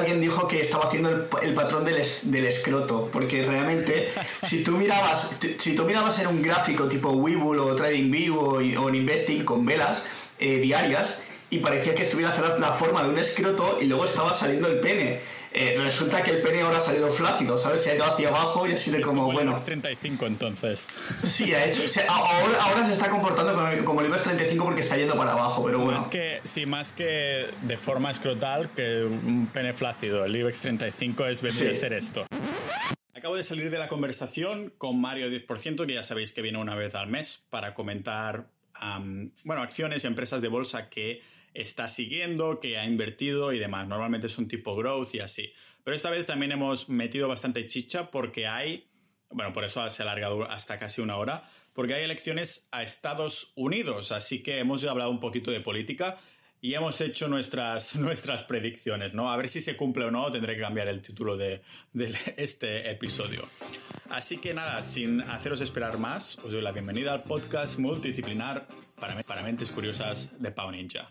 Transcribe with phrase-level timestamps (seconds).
[0.00, 1.10] alguien dijo que estaba haciendo
[1.42, 6.42] el, patrón del, del, escroto, porque realmente si tú mirabas, si tú mirabas en un
[6.42, 10.08] gráfico tipo Webull o TradingView o, o en Investing con velas
[10.38, 14.32] eh, diarias y parecía que estuviera haciendo la forma de un escroto y luego estaba
[14.32, 15.20] saliendo el pene.
[15.52, 17.82] Eh, resulta que el pene ahora ha salido flácido, ¿sabes?
[17.82, 19.56] Se ha ido hacia abajo y así de como, como bueno.
[19.56, 20.88] El 35 entonces.
[21.24, 21.82] Sí, ha hecho.
[22.08, 23.52] ahora, se está comportando
[23.84, 25.98] como el, IBEX 35 porque está yendo para abajo, pero bueno.
[25.98, 30.24] Más que, sí, más que de forma escrotal que un pene flácido.
[30.24, 32.26] El IBEX 35 es venir a ser esto.
[33.14, 36.76] Acabo de salir de la conversación con Mario 10%, que ya sabéis que viene una
[36.76, 38.46] vez al mes para comentar,
[39.44, 41.22] bueno, acciones y empresas de bolsa que
[41.54, 43.88] está siguiendo, que ha invertido y demás.
[43.88, 45.52] Normalmente es un tipo growth y así.
[45.84, 48.88] Pero esta vez también hemos metido bastante chicha porque hay,
[49.30, 51.42] bueno, por eso se ha alargado hasta casi una hora,
[51.72, 54.12] porque hay elecciones a Estados Unidos.
[54.12, 56.18] Así que hemos hablado un poquito de política
[56.60, 59.30] y hemos hecho nuestras, nuestras predicciones, ¿no?
[59.30, 62.90] A ver si se cumple o no, tendré que cambiar el título de, de este
[62.90, 63.42] episodio.
[64.10, 68.66] Así que nada, sin haceros esperar más, os doy la bienvenida al podcast multidisciplinar
[68.98, 71.10] para, para mentes curiosas de Pau Ninja.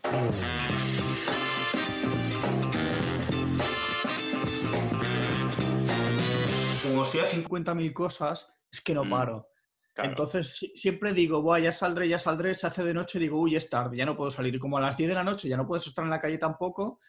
[6.83, 9.09] Como estoy a 50.000 cosas, es que no mm,
[9.97, 13.69] Entonces siempre digo, Buah, ya saldré, ya saldré, se hace de noche, digo, uy, es
[13.69, 14.55] tarde, ya no puedo salir.
[14.55, 16.37] Y como a las 10 de la noche ya no puedes estar en la calle
[16.37, 16.99] tampoco,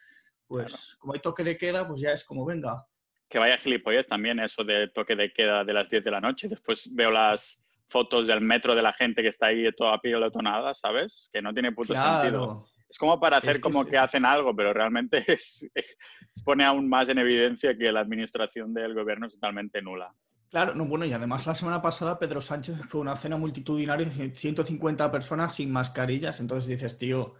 [0.47, 2.85] pues como hay toque de queda, pues ya es como, venga,
[3.31, 6.49] que vaya gilipollez también eso de toque de queda de las 10 de la noche.
[6.49, 11.31] Después veo las fotos del metro de la gente que está ahí toda pilotonada, ¿sabes?
[11.33, 12.67] Que no tiene puto sentido.
[12.89, 15.71] Es como para hacer como que hacen algo, pero realmente es,
[16.45, 20.13] pone aún más en evidencia que la administración del gobierno es totalmente nula.
[20.51, 24.35] Claro, no, bueno, y además la semana pasada Pedro Sánchez fue una cena multitudinaria de
[24.35, 27.35] 150 personas sin mascarillas, entonces dices, tío,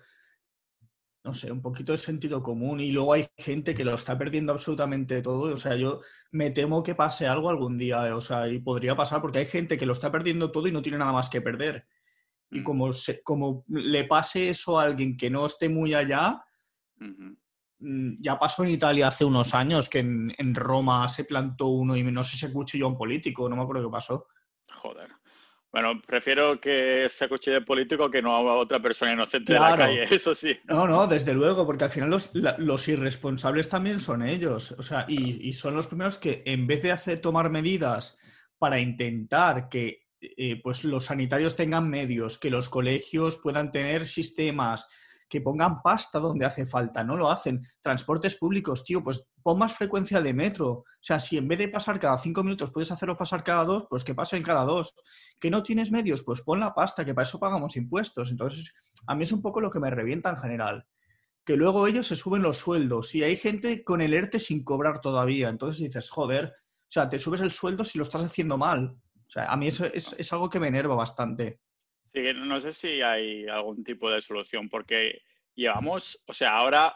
[1.25, 4.53] no sé, un poquito de sentido común y luego hay gente que lo está perdiendo
[4.53, 5.53] absolutamente todo.
[5.53, 6.01] O sea, yo
[6.31, 9.47] me temo que pase algo algún día, eh, o sea, y podría pasar porque hay
[9.47, 11.87] gente que lo está perdiendo todo y no tiene nada más que perder.
[12.51, 12.65] Y mm.
[12.65, 12.91] como,
[13.23, 16.43] como le pase eso a alguien que no esté muy allá,
[17.81, 22.03] ya pasó en Italia hace unos años que en, en, Roma se plantó uno y
[22.03, 24.27] no sé si se cuchilló a un político, no me acuerdo qué pasó.
[24.73, 25.11] Joder.
[25.73, 30.05] Bueno, prefiero que se cuchille político que no a otra persona inocente de la calle,
[30.11, 30.59] eso sí.
[30.65, 34.73] No, no, desde luego, porque al final los, irresponsables también son ellos.
[34.73, 38.19] O sea, y, son los primeros que en vez de hacer tomar medidas
[38.59, 44.89] para intentar que eh, pues los sanitarios tengan medios, que los colegios puedan tener sistemas,
[45.31, 47.65] que pongan pasta donde hace falta, no lo hacen.
[47.81, 50.71] Transportes públicos, tío, pues pon más frecuencia de metro.
[50.71, 53.87] O sea, si en vez de pasar cada cinco minutos puedes hacerlo pasar cada dos,
[53.89, 54.93] pues que pasen cada dos.
[55.39, 58.33] Que no tienes medios, pues pon la pasta, que para eso pagamos impuestos.
[58.33, 58.75] Entonces,
[59.07, 60.87] a mí es un poco lo que me revienta en general.
[61.45, 65.01] Que luego ellos se suben los sueldos y hay gente con el ERTE sin cobrar
[65.01, 65.49] todavía.
[65.49, 68.97] Entonces dices, joder, o sea, te subes el sueldo si lo estás haciendo mal.
[69.29, 71.61] O sea, a mí eso es, es algo que me enerva bastante.
[72.13, 75.23] Sí, no sé si hay algún tipo de solución, porque
[75.55, 76.95] llevamos, o sea, ahora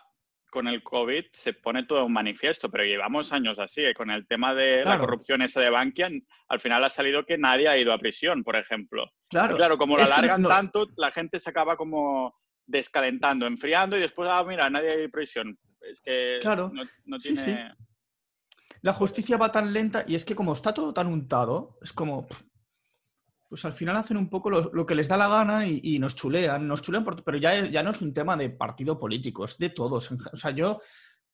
[0.51, 3.93] con el COVID se pone todo un manifiesto, pero llevamos años así, ¿eh?
[3.93, 6.09] con el tema de la corrupción esa de Bankia,
[6.49, 9.11] al final ha salido que nadie ha ido a prisión, por ejemplo.
[9.29, 12.37] Claro, claro como lo alargan tanto, la gente se acaba como
[12.67, 15.59] descalentando, enfriando y después, ah, mira, nadie ha ido a prisión.
[15.81, 16.71] Es que claro.
[17.05, 17.75] no, tiene...
[18.81, 22.29] La justicia va tan lenta y es que como está todo tan untado, es como,
[23.55, 26.67] pues al final hacen un poco lo, que les da la gana y, nos chulean,
[26.67, 30.11] nos chulean, pero ya, ya no es un tema de partido político, es de todos.
[30.33, 30.81] O sea, yo,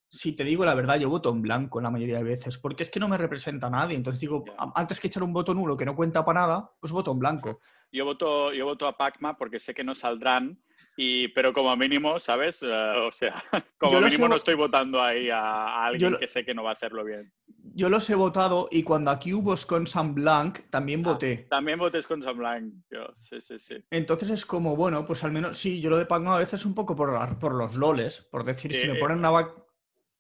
[0.07, 2.91] si te digo la verdad, yo voto en blanco la mayoría de veces, porque es
[2.91, 3.97] que no me representa a nadie.
[3.97, 4.45] Entonces digo,
[4.75, 7.61] antes que echar un voto nulo que no cuenta para nada, pues voto en blanco.
[7.91, 10.61] Yo voto, yo voto a Pacma porque sé que no saldrán
[10.97, 12.63] y, pero como mínimo, ¿sabes?
[12.63, 13.43] Eh, o sea,
[13.79, 17.05] como mínimo no estoy votando ahí a, alguien que sé que no va a hacerlo
[17.05, 17.33] bien.
[17.73, 21.47] Yo los he votado y cuando aquí hubo con San Blanc, también ah, voté.
[21.49, 23.83] también voté con San Blanc, yo, sí, sí, sí.
[23.91, 26.75] Entonces es como, bueno, pues al menos, sí, yo lo de Pacma a veces un
[26.75, 29.49] poco por, por los loles, por decir, si me ponen una...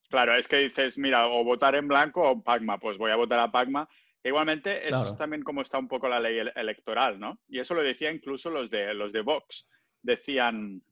[0.08, 3.40] Claro, es que dices, mira, o votar en blanco o Pacma, pues voy a votar
[3.40, 3.88] a Pacma.
[4.22, 7.38] Igualmente, es también como está un poco la ley electoral, ¿no?
[7.48, 9.66] Y eso lo decía incluso los de, los de Vox
[10.02, 10.82] decían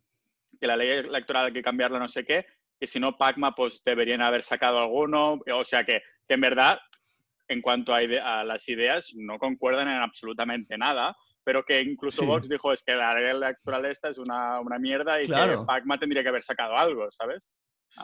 [0.60, 2.46] que la ley electoral hay que cambiarla no sé qué,
[2.78, 6.78] que si no Pacma pues deberían haber sacado alguno, o sea que, en verdad
[7.48, 11.16] en cuanto a, a, las ideas no concuerdan en absolutamente nada,
[11.48, 15.22] pero que incluso Vox dijo es que la ley electoral esta es una, una mierda
[15.22, 17.42] y que Pacma tendría que haber sacado algo, ¿sabes?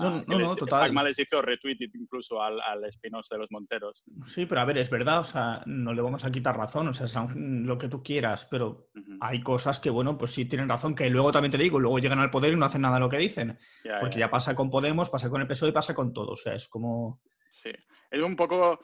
[0.00, 0.80] No, no, total.
[0.80, 4.02] Pacma les hizo retweet incluso al, al Espinosa de los Monteros.
[4.26, 6.92] Sí, pero a ver, es verdad, o sea, no le vamos a quitar razón, o
[6.92, 8.88] sea, es lo que tú quieras, pero
[9.20, 12.18] hay cosas que, bueno, pues sí tienen razón, que luego también te digo, luego llegan
[12.18, 13.58] al poder y no hacen nada de lo que dicen.
[14.00, 14.30] porque ya.
[14.30, 17.20] pasa con Podemos, pasa con el PSOE y pasa con todo, o sea, es como...
[17.52, 17.70] Sí,
[18.10, 18.80] es un poco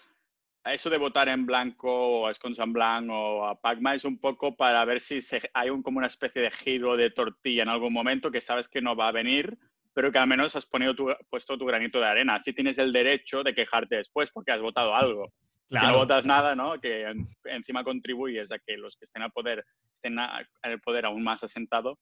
[0.65, 4.19] eso de votar en blanco o a Escons en blanco o a Pacma es un
[4.19, 5.21] poco para ver si
[5.55, 8.83] hay un, como una especie de giro de tortilla en algún momento que sabes que
[8.83, 9.59] no va a venir
[9.93, 12.37] pero que al menos has puesto tu granito de arena.
[12.37, 15.33] Así tienes el derecho de quejarte después porque has votado algo.
[15.69, 16.81] Si no votas nada, ¿no?
[16.81, 17.07] Que
[17.45, 19.65] encima contribuyes a que los que estén al poder
[19.95, 21.99] estén en el poder aún más asentado.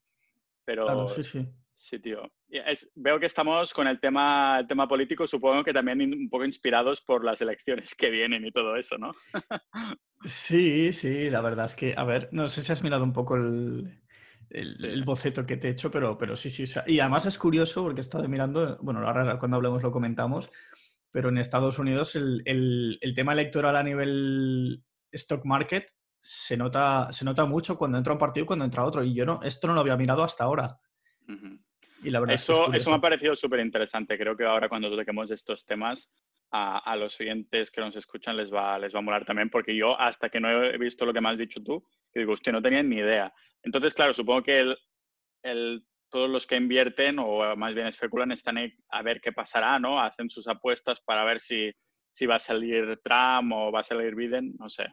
[0.64, 1.46] Pero claro, sí, sí.
[1.78, 2.28] Sí, tío.
[2.96, 7.00] veo que estamos con el tema, el tema político, supongo que también un poco inspirados
[7.00, 9.12] por las elecciones que vienen y todo eso, ¿no?
[10.24, 13.36] sí, sí, la verdad es que, a ver, no sé si has mirado un poco
[13.36, 14.02] el,
[14.50, 16.64] el, boceto que te he hecho, pero, pero sí, sí.
[16.86, 20.50] y además es curioso porque he estado mirando, bueno, ahora cuando hablemos lo comentamos,
[21.10, 25.90] pero en Estados Unidos el, tema electoral a nivel stock market
[26.20, 29.02] se nota, se nota mucho cuando entra un partido y cuando entra otro.
[29.02, 30.78] Y yo no, esto no lo había mirado hasta ahora.
[32.02, 34.18] Y la verdad eso, eso me ha parecido súper interesante.
[34.18, 36.10] Creo que ahora cuando toquemos estos temas,
[36.50, 39.76] a, a, los oyentes que nos escuchan les va, les va a molar también, porque
[39.76, 42.52] yo hasta que no he visto lo que me has dicho tú, que digo, usted
[42.52, 43.32] no tenía ni idea.
[43.62, 44.74] Entonces, claro, supongo que
[45.42, 48.56] el, todos los que invierten o más bien especulan están
[48.90, 50.00] a ver qué pasará, ¿no?
[50.00, 51.70] Hacen sus apuestas para ver si,
[52.12, 54.86] si va a salir Trump o va a salir Biden, no sé.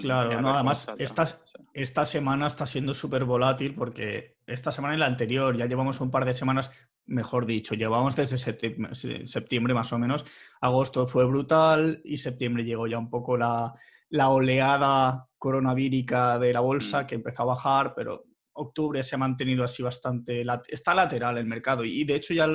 [0.00, 1.40] claro, no, además esta,
[1.72, 6.10] esta semana está siendo súper volátil porque esta semana y la anterior ya llevamos un
[6.10, 6.70] par de semanas,
[7.06, 10.24] mejor dicho, llevamos desde septiembre más o menos.
[10.60, 13.74] Agosto fue brutal y septiembre llegó ya un poco la,
[14.10, 17.06] la oleada coronavírica de la bolsa mm.
[17.06, 18.24] que empezó a bajar, pero
[18.54, 22.48] octubre se ha mantenido así bastante, está lateral el mercado y de hecho ya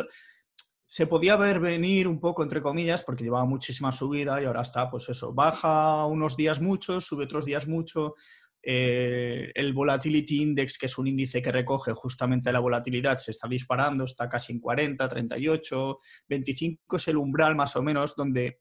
[0.85, 4.89] se podía ver venir un poco, entre comillas, porque llevaba muchísima subida y ahora está,
[4.89, 8.15] pues eso, baja unos días mucho, sube otros días mucho.
[8.61, 13.47] Eh, el Volatility Index, que es un índice que recoge justamente la volatilidad, se está
[13.47, 18.59] disparando, está casi en 40, 38, 25 es el umbral más o menos donde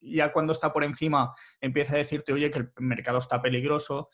[0.00, 4.08] ya cuando está por encima empieza a decirte, oye, que el mercado está peligroso.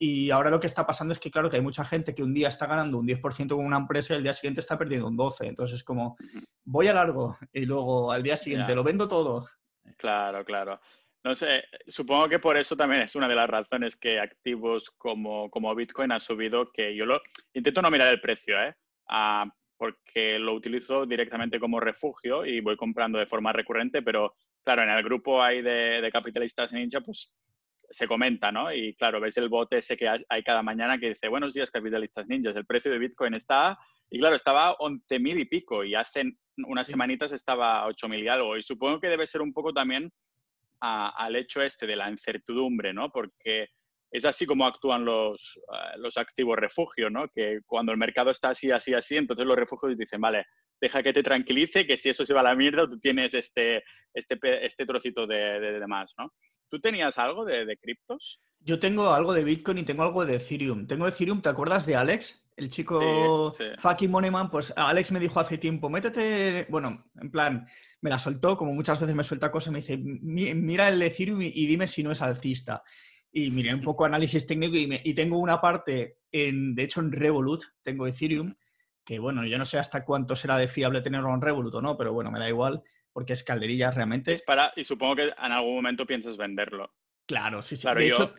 [0.00, 2.32] Y ahora lo que está pasando es que, claro, que hay mucha gente que un
[2.32, 5.16] día está ganando un 10% con una empresa y el día siguiente está perdiendo un
[5.16, 5.48] 12%.
[5.48, 6.16] Entonces es como,
[6.64, 9.48] voy a largo y luego al día siguiente lo vendo todo.
[9.96, 10.80] Claro, claro.
[11.24, 15.50] No sé, supongo que por eso también es una de las razones que activos como,
[15.50, 17.20] como Bitcoin ha subido, que yo lo
[17.52, 18.74] intento no mirar el precio, ¿eh?
[19.08, 24.34] Ah, porque lo utilizo directamente como refugio y voy comprando de forma recurrente, pero
[24.64, 27.34] claro, en el grupo hay de, capitalistas ninja, pues
[27.90, 28.72] se comenta, ¿no?
[28.72, 32.26] Y claro, ves el bote ese que hay cada mañana que dice, buenos días capitalistas
[32.26, 33.78] ninjas, el precio de Bitcoin está,
[34.10, 36.24] y claro, estaba 11.000 y pico, y hace
[36.66, 40.12] unas semanitas estaba 8.000 y algo, y supongo que debe ser un poco también
[40.80, 43.10] al hecho este de la incertidumbre, ¿no?
[43.10, 43.68] Porque
[44.10, 47.28] es así como actúan los, eh, los activos refugios, ¿no?
[47.28, 50.46] Que cuando el mercado está así, así, así, entonces los refugios dicen, vale,
[50.80, 53.82] deja que te tranquilice, que si eso se va a la mierda, tú tienes este,
[54.14, 56.32] este, este trocito de, de, más, ¿no?
[56.70, 58.40] ¿Tú tenías algo de, de, criptos?
[58.60, 60.86] Yo tengo algo de Bitcoin y tengo algo de Ethereum.
[60.86, 62.44] Tengo Ethereum, ¿te acuerdas de Alex?
[62.56, 67.68] El chico fucking Moneyman, pues Alex me dijo hace tiempo, métete, bueno, en plan,
[68.00, 71.66] me la soltó, como muchas veces me suelta cosas, me dice, mira el Ethereum y
[71.66, 72.82] dime si no es alcista
[73.32, 77.62] y miré un poco análisis técnico y, tengo una parte, en, de hecho en Revolut,
[77.82, 78.54] tengo Ethereum,
[79.04, 81.96] que bueno, yo no sé hasta cuánto será de fiable tenerlo en Revolut o no,
[81.96, 82.82] pero bueno, me da igual,
[83.12, 84.32] porque es calderilla realmente.
[84.32, 86.92] Es para, y supongo que en algún momento piensas venderlo.
[87.28, 87.86] Claro, sí, sí.
[87.86, 88.34] de, hecho,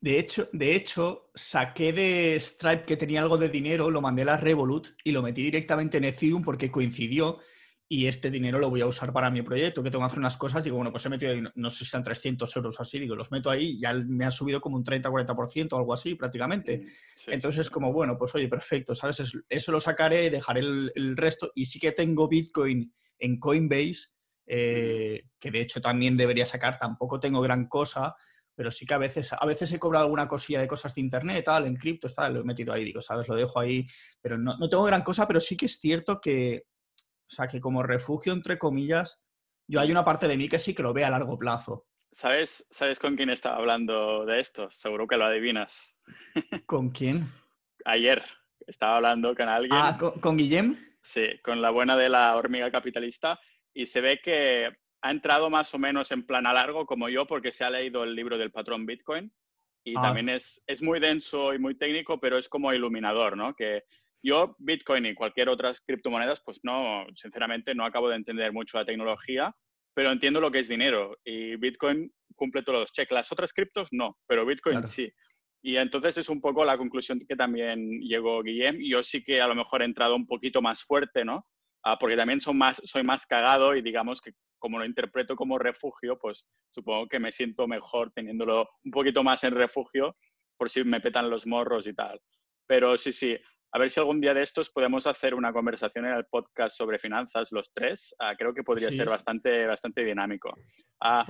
[0.00, 4.24] de, hecho, de hecho, saqué de Stripe que tenía algo de dinero, lo mandé a
[4.24, 7.38] la Revolut y lo metí directamente en Ethereum porque coincidió
[7.86, 10.36] y este dinero lo voy a usar para mi proyecto, que tengo que hacer unas
[10.36, 13.14] cosas, digo, bueno, pues he metido ahí, no sé si están 300 euros así, digo,
[13.14, 16.78] los meto ahí, ya me ha subido como un 30-40% o algo así prácticamente.
[16.78, 19.22] Mm, Entonces es como, bueno, pues oye, perfecto, ¿sabes?
[19.48, 24.13] Eso lo sacaré, dejaré el, resto y sí que tengo Bitcoin en Coinbase,
[24.46, 28.14] eh, que de hecho también debería sacar, tampoco tengo gran cosa,
[28.54, 31.44] pero sí que a veces, a veces he cobrado alguna cosilla de cosas de internet,
[31.44, 33.26] tal, en cripto, tal, lo he metido ahí, digo, ¿sabes?
[33.28, 33.86] Lo dejo ahí,
[34.20, 36.66] pero no, no tengo gran cosa, pero sí que es cierto que
[37.26, 39.20] o sea, que como refugio, entre comillas,
[39.66, 41.86] yo hay una parte de mí que sí que lo ve a largo plazo.
[42.12, 44.70] ¿Sabes, ¿Sabes con quién estaba hablando de esto?
[44.70, 45.94] Seguro que lo adivinas.
[46.66, 47.32] ¿Con quién?
[47.84, 48.22] Ayer
[48.66, 49.72] estaba hablando con alguien.
[49.74, 50.78] Ah, ¿con, Guillem?
[51.02, 53.40] Sí, con la buena de la hormiga capitalista.
[53.74, 54.70] Y se ve que
[55.02, 58.04] ha entrado más o menos en plan a largo como yo porque se ha leído
[58.04, 59.32] el libro del patrón Bitcoin.
[59.84, 60.02] Y ah.
[60.02, 63.54] también es, es muy denso y muy técnico, pero es como iluminador, ¿no?
[63.54, 63.82] Que
[64.22, 68.86] Yo, Bitcoin y cualquier otras criptomonedas, pues no, sinceramente no acabo de entender mucho la
[68.86, 69.54] tecnología,
[69.94, 73.12] pero entiendo lo que es dinero y Bitcoin cumple todos los checks.
[73.12, 75.12] Las otras criptos no, pero Bitcoin sí.
[75.62, 78.76] Y entonces es un poco la conclusión que también llegó Guillem.
[78.80, 81.46] Yo sí que a lo mejor he entrado un poquito más fuerte, ¿no?
[81.84, 85.58] Ah, porque también son más, soy más cagado y digamos que como lo interpreto como
[85.58, 90.16] refugio, pues supongo que me siento mejor teniéndolo un poquito más en refugio
[90.56, 92.18] por si me petan los morros y tal.
[92.66, 93.36] Pero sí, sí,
[93.72, 96.98] a ver si algún día de estos podemos hacer una conversación en el podcast sobre
[96.98, 98.14] finanzas los tres.
[98.18, 100.54] Ah, creo que podría ser bastante, bastante dinámico.
[101.02, 101.26] Ah,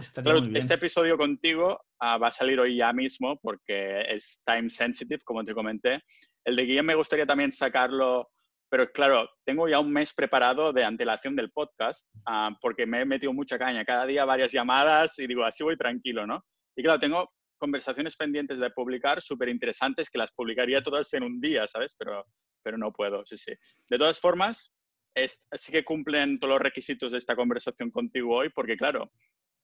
[0.55, 5.55] este episodio contigo va a salir hoy ya mismo porque es time sensitive, como te
[5.55, 6.05] comenté.
[6.45, 8.29] El de Guillem me gustaría también sacarlo
[8.69, 13.05] pero claro, tengo ya un mes preparado de antelación del podcast ah, porque me he
[13.05, 13.85] metido mucha caña.
[13.85, 16.45] Cada día varias llamadas y digo, así voy tranquilo, ¿no?
[16.77, 21.41] Y claro, tengo conversaciones pendientes de publicar súper interesantes que las publicaría todas en un
[21.41, 21.95] día, ¿sabes?
[21.99, 22.25] Pero,
[22.63, 23.53] pero no puedo, sí, sí.
[23.89, 24.73] De todas formas,
[25.15, 29.11] sí que cumplen todos los requisitos de esta conversación contigo hoy porque, claro,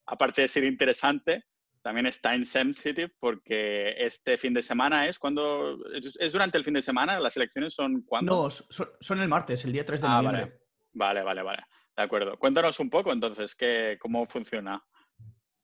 [0.07, 1.45] aparte de ser interesante,
[1.83, 5.79] también es time sensitive porque este fin de semana es cuando...
[6.19, 7.19] ¿Es durante el fin de semana?
[7.21, 8.45] ¿Las elecciones son cuándo?
[8.45, 10.61] No, son, el martes, el día 3 de ah, noviembre.
[10.93, 11.23] Vale.
[11.23, 11.63] vale, vale,
[11.97, 12.39] De acuerdo.
[12.39, 14.83] Cuéntanos un poco entonces qué, cómo funciona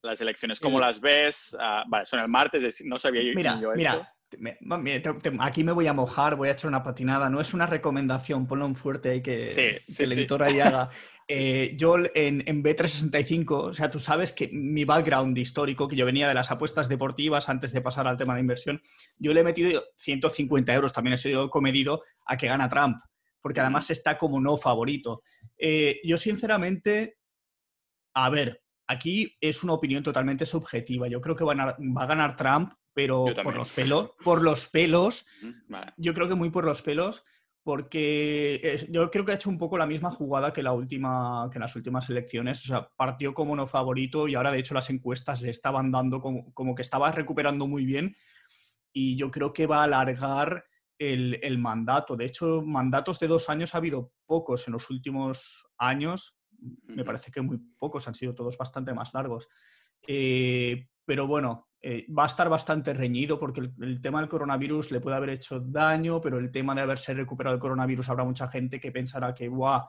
[0.02, 1.56] las elecciones, cómo las ves.
[1.60, 3.32] Ah, vale, son el martes, no sabía yo.
[3.34, 4.15] Mira, mira,
[5.40, 7.28] aquí me voy a mojar, voy a echar una patinada.
[7.28, 10.90] No es una recomendación, ponlo en fuerte ahí que, el editor ahí haga.
[11.28, 16.28] Eh, yo en, B365, o sea, tú sabes que mi background histórico, que yo venía
[16.28, 18.80] de las apuestas deportivas antes de pasar al tema de inversión,
[19.18, 22.98] yo le he metido 150 euros, también he sido comedido a que gana Trump,
[23.40, 25.22] porque además está como no favorito.
[25.58, 27.18] Eh, yo sinceramente,
[28.14, 31.08] a ver, aquí es una opinión totalmente subjetiva.
[31.08, 35.26] Yo creo que va a ganar Trump, pero por los pelos, por los pelos,
[35.96, 37.24] yo creo que muy por los pelos
[37.66, 41.58] porque yo creo que ha hecho un poco la misma jugada que, la última, que
[41.58, 42.62] en las últimas elecciones.
[42.62, 46.20] O sea, partió como no favorito y ahora, de hecho, las encuestas le estaban dando
[46.20, 48.16] como, que estaba recuperando muy bien.
[48.92, 50.64] Y yo creo que va a alargar
[50.96, 52.14] el, mandato.
[52.14, 56.35] De hecho, mandatos de dos años ha habido pocos en los últimos años.
[56.88, 59.48] Me parece que muy pocos, han sido todos bastante más largos.
[60.06, 65.00] Eh, pero bueno, eh, va a estar bastante reñido porque el, tema del coronavirus le
[65.00, 68.80] puede haber hecho daño, pero el tema de haberse recuperado el coronavirus habrá mucha gente
[68.80, 69.82] que pensará que, guau,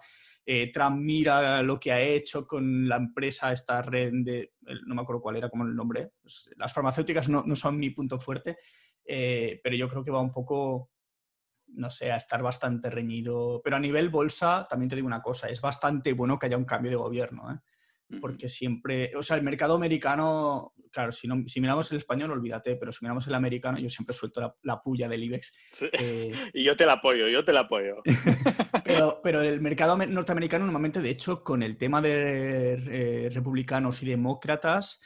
[0.46, 4.54] eh, Trump mira lo que ha hecho con la empresa, esta red de,
[4.86, 8.20] no me acuerdo cuál era como el nombre, pues, las farmacéuticas no, son mi punto
[8.20, 8.58] fuerte,
[9.04, 10.92] eh, pero yo creo que va un poco,
[11.68, 13.62] no sé, a estar bastante reñido.
[13.64, 16.66] Pero a nivel bolsa, también te digo una cosa, es bastante bueno que haya un
[16.66, 17.52] cambio de gobierno.
[17.52, 17.60] ¿eh?
[18.22, 22.76] porque siempre, o sea, el mercado americano, claro, si, no, si miramos el español, olvídate,
[22.76, 25.54] pero si miramos el americano, yo siempre suelto la, puya del IBEX.
[25.92, 28.02] Eh, y yo te la apoyo, yo te la apoyo.
[28.86, 32.74] pero, pero el mercado norteamericano normalmente, de hecho, con el tema de
[33.26, 35.02] eh, republicanos y demócratas,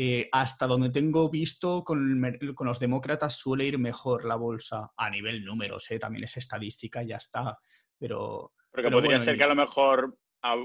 [0.00, 2.22] eh, hasta donde tengo visto, con,
[2.54, 7.08] con, los demócratas suele ir mejor la bolsa a nivel números, también es estadística y
[7.08, 7.58] ya está.
[7.98, 10.16] Pero, pero podría ser que a lo mejor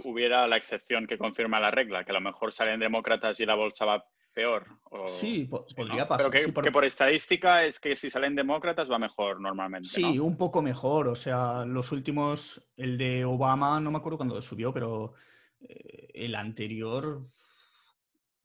[0.04, 3.56] hubiera la excepción que confirma la regla, que a lo mejor salen demócratas y la
[3.56, 4.68] bolsa va peor.
[5.08, 6.30] sí, podría pasar.
[6.30, 6.86] Pero que, por...
[6.86, 9.90] estadística es que si salen demócratas va mejor normalmente.
[9.90, 11.08] Sí, un poco mejor.
[11.08, 15.16] O sea, los últimos, el de Obama, no me acuerdo cuándo subió, pero
[15.60, 17.26] eh, el anterior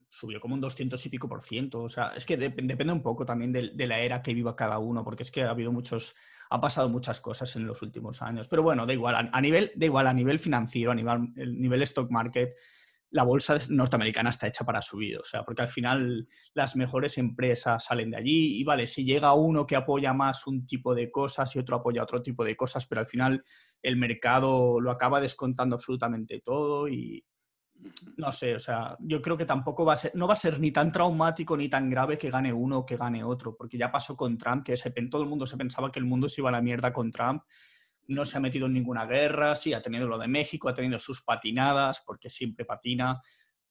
[0.08, 1.82] subió como un 200 y pico por ciento.
[1.82, 5.04] O sea, es que depende un poco también de, la era que viva cada uno,
[5.04, 6.14] porque es que ha habido muchos,
[6.50, 8.48] ha pasado muchas cosas en los últimos años.
[8.48, 11.82] Pero bueno, da igual, a, nivel, da igual, a nivel financiero, a nivel, el nivel
[11.82, 12.54] stock market,
[13.10, 17.84] la bolsa norteamericana está hecha para subir, o sea, porque al final las mejores empresas
[17.84, 21.56] salen de allí y vale, si llega uno que apoya más un tipo de cosas
[21.56, 23.42] y otro apoya otro tipo de cosas, pero al final
[23.82, 27.24] el mercado lo acaba descontando absolutamente todo y,
[28.16, 30.58] no sé, o sea, yo creo que tampoco va a ser, no va a ser
[30.58, 33.90] ni tan traumático ni tan grave que gane uno o que gane otro, porque ya
[33.90, 36.48] pasó con Trump, que se, todo el mundo se pensaba que el mundo se iba
[36.48, 37.42] a la mierda con Trump,
[38.08, 40.98] no se ha metido en ninguna guerra, sí, ha tenido lo de México, ha tenido
[40.98, 43.20] sus patinadas, porque siempre patina,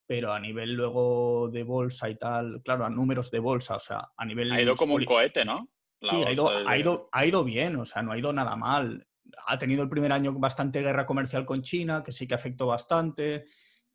[0.06, 4.10] pero a nivel luego de bolsa y tal, claro, a números de bolsa, o sea,
[4.16, 4.52] a nivel...
[4.52, 5.70] Ha ido como un cohete, ¿no?
[6.02, 9.06] sí, ha ido, ha, ido, ha ido bien, o sea, no ha ido nada mal.
[9.48, 13.46] Ha tenido el primer año bastante guerra comercial con China, que sí que afectó bastante.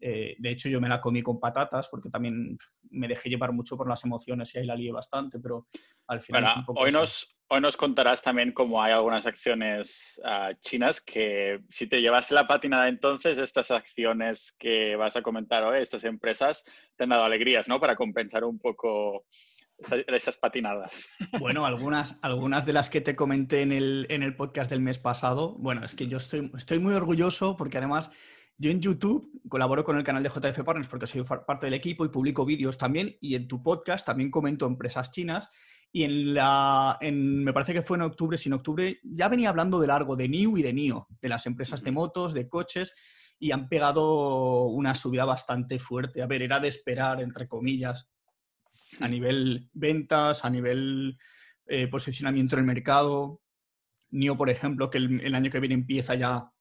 [0.04, 2.58] Eh, de hecho, yo me la comí con patatas porque también
[2.90, 5.68] me dejé llevar mucho por las emociones y ahí la lié bastante, pero
[6.08, 6.42] al final...
[6.42, 11.00] es un poco hoy, nos, hoy nos contarás también cómo hay algunas acciones ah, chinas
[11.00, 16.02] que si te llevas la patinada entonces, estas acciones que vas a comentar hoy, estas
[16.02, 16.64] empresas,
[16.96, 17.78] te han dado alegrías, ¿no?
[17.78, 19.26] Para compensar un poco
[20.08, 21.08] esas patinadas.
[21.38, 24.98] Bueno, algunas, algunas de las que te comenté en el, en el podcast del mes
[24.98, 28.10] pasado, bueno, es que yo estoy, estoy muy orgulloso porque además
[28.62, 32.04] yo en YouTube colaboro con el canal de JF Partners porque soy parte del equipo
[32.04, 35.50] y publico vídeos también y en tu podcast también comento empresas chinas
[35.90, 39.80] y en la, en, me parece que fue en octubre, sin octubre, ya venía hablando
[39.80, 42.94] de largo de NIO y de NIO, de las empresas de motos, de coches,
[43.38, 46.22] y han pegado una subida bastante fuerte.
[46.22, 48.10] A ver, era de esperar, entre comillas,
[49.00, 51.18] a nivel ventas, a nivel
[51.66, 53.42] eh, posicionamiento en el mercado.
[54.12, 56.51] NIO, por ejemplo, que el, año que viene empieza ya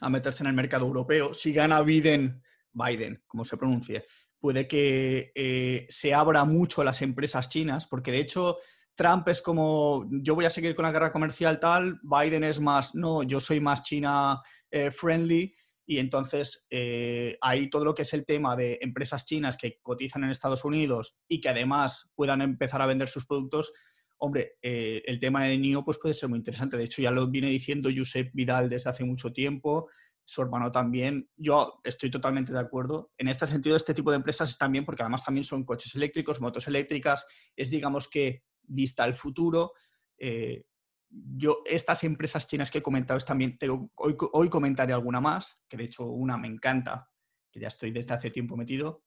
[0.00, 1.34] a meterse en el mercado europeo.
[1.34, 4.04] Si gana Biden, Biden, como se pronuncie,
[4.38, 8.58] puede que eh, se abra mucho a las empresas chinas, porque de hecho
[8.94, 12.94] Trump es como, yo voy a seguir con la guerra comercial tal, Biden es más,
[12.94, 14.40] no, yo soy más China
[14.70, 15.54] eh, friendly
[15.86, 20.24] y entonces eh, ahí todo lo que es el tema de empresas chinas que cotizan
[20.24, 23.72] en Estados Unidos y que además puedan empezar a vender sus productos,
[24.18, 26.76] hombre, eh, el tema de NIO pues puede ser muy interesante.
[26.76, 29.88] De hecho, ya lo viene diciendo Josep Vidal desde hace mucho tiempo,
[30.24, 31.30] su hermano también.
[31.36, 33.12] Yo estoy totalmente de acuerdo.
[33.16, 36.40] En este sentido, este tipo de empresas están bien porque además también son coches eléctricos,
[36.40, 37.24] motos eléctricas,
[37.56, 39.72] es digamos que vista al futuro.
[40.18, 40.64] Eh,
[41.08, 43.56] yo, estas empresas chinas que he comentado también,
[43.94, 47.10] hoy, hoy, comentaré alguna más, que de hecho una me encanta,
[47.50, 49.04] que ya estoy desde hace tiempo metido.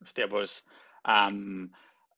[0.00, 0.64] Hostia, pues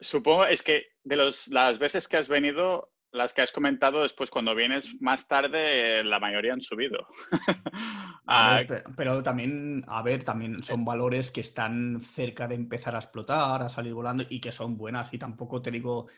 [0.00, 4.30] supongo, es que de los, las veces que has venido, las que has comentado después
[4.30, 7.06] cuando vienes más tarde, la mayoría han subido.
[8.30, 8.60] Ah,
[8.94, 13.70] pero, también, a ver, también son valores que están cerca de empezar a explotar, a
[13.70, 15.10] salir volando y que son buenas.
[15.14, 16.08] Y tampoco te digo,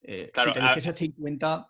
[0.00, 1.68] eh, si te dijese 50...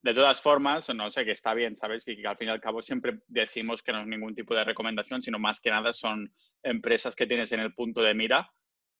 [0.00, 2.08] De todas formas, no sé, que está bien, ¿sabes?
[2.08, 4.64] Y que al fin y al cabo siempre decimos que no es ningún tipo de
[4.64, 8.50] recomendación, sino más que nada son empresas que tienes en el punto de mira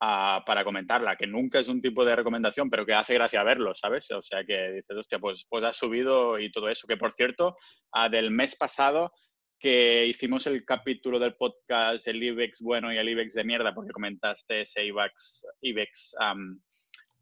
[0.00, 3.74] ah, para comentarla, que nunca es un tipo de recomendación, pero que hace gracia verlo,
[3.74, 4.10] ¿sabes?
[4.10, 6.86] O sea, que dices, hostia, pues, pues ha subido y todo eso.
[6.86, 7.56] Que por cierto,
[7.92, 9.12] ah, del mes pasado
[9.60, 13.90] que hicimos el capítulo del podcast, el IBEX bueno y el IBEX de mierda, porque
[13.90, 16.14] comentaste ese IBEX, IBEX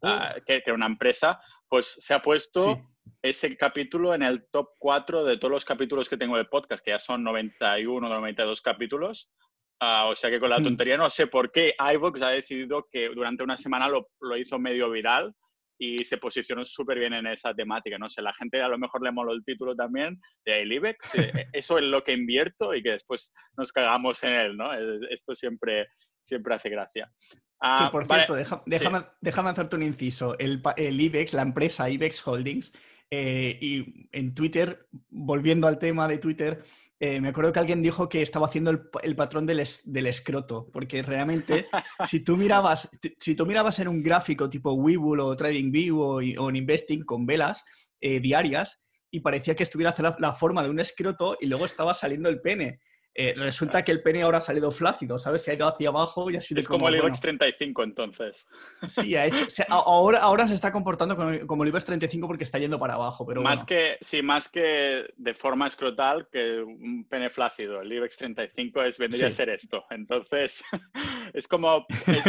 [0.03, 2.81] Ah, que, era una empresa, pues se ha puesto
[3.21, 6.91] ese capítulo en el top 4 de todos los capítulos que tengo del podcast, que
[6.91, 9.31] ya son 91 o 92 capítulos.
[9.79, 13.09] Ah, o sea que con la tontería no sé por qué iVoox ha decidido que
[13.09, 15.33] durante una semana lo, lo hizo medio viral
[15.79, 17.97] y se posicionó súper bien en esa temática.
[17.97, 21.11] No sé, la gente a lo mejor le moló el título también de el IBEX.
[21.37, 24.71] Eh, eso es lo que invierto y que después nos cagamos en él, ¿no?
[25.09, 25.87] Esto siempre,
[26.23, 27.11] siempre hace gracia.
[27.59, 30.37] Ah, por cierto, déjame, hacerte un inciso.
[30.37, 32.73] El, el, IBEX, la empresa IBEX Holdings,
[33.09, 36.63] eh, y en Twitter, volviendo al tema de Twitter,
[36.99, 41.03] eh, me acuerdo que alguien dijo que estaba haciendo el, patrón del, del, escroto, porque
[41.03, 41.67] realmente,
[42.07, 46.49] si tú mirabas, si tú mirabas en un gráfico tipo Webull o TradingView o, o
[46.49, 47.63] en Investing con velas
[48.01, 48.79] eh, diarias,
[49.11, 52.41] y parecía que estuviera haciendo la, forma de un escroto y luego estaba saliendo el
[52.41, 52.81] pene.
[53.19, 55.41] Eh, resulta que el pene ahora ha salido flácido, ¿sabes?
[55.41, 58.47] Se ha ido hacia abajo y sido Es como, el IBEX 35 entonces.
[58.85, 62.77] Sí, ha hecho, ahora, ahora se está comportando como, el IBEX 35 porque está yendo
[62.77, 67.81] para abajo, pero más que Sí, más que de forma escrotal que un pene flácido.
[67.81, 69.83] El IBEX 35 es vendría a ser esto.
[69.89, 70.63] Entonces,
[71.33, 71.87] es como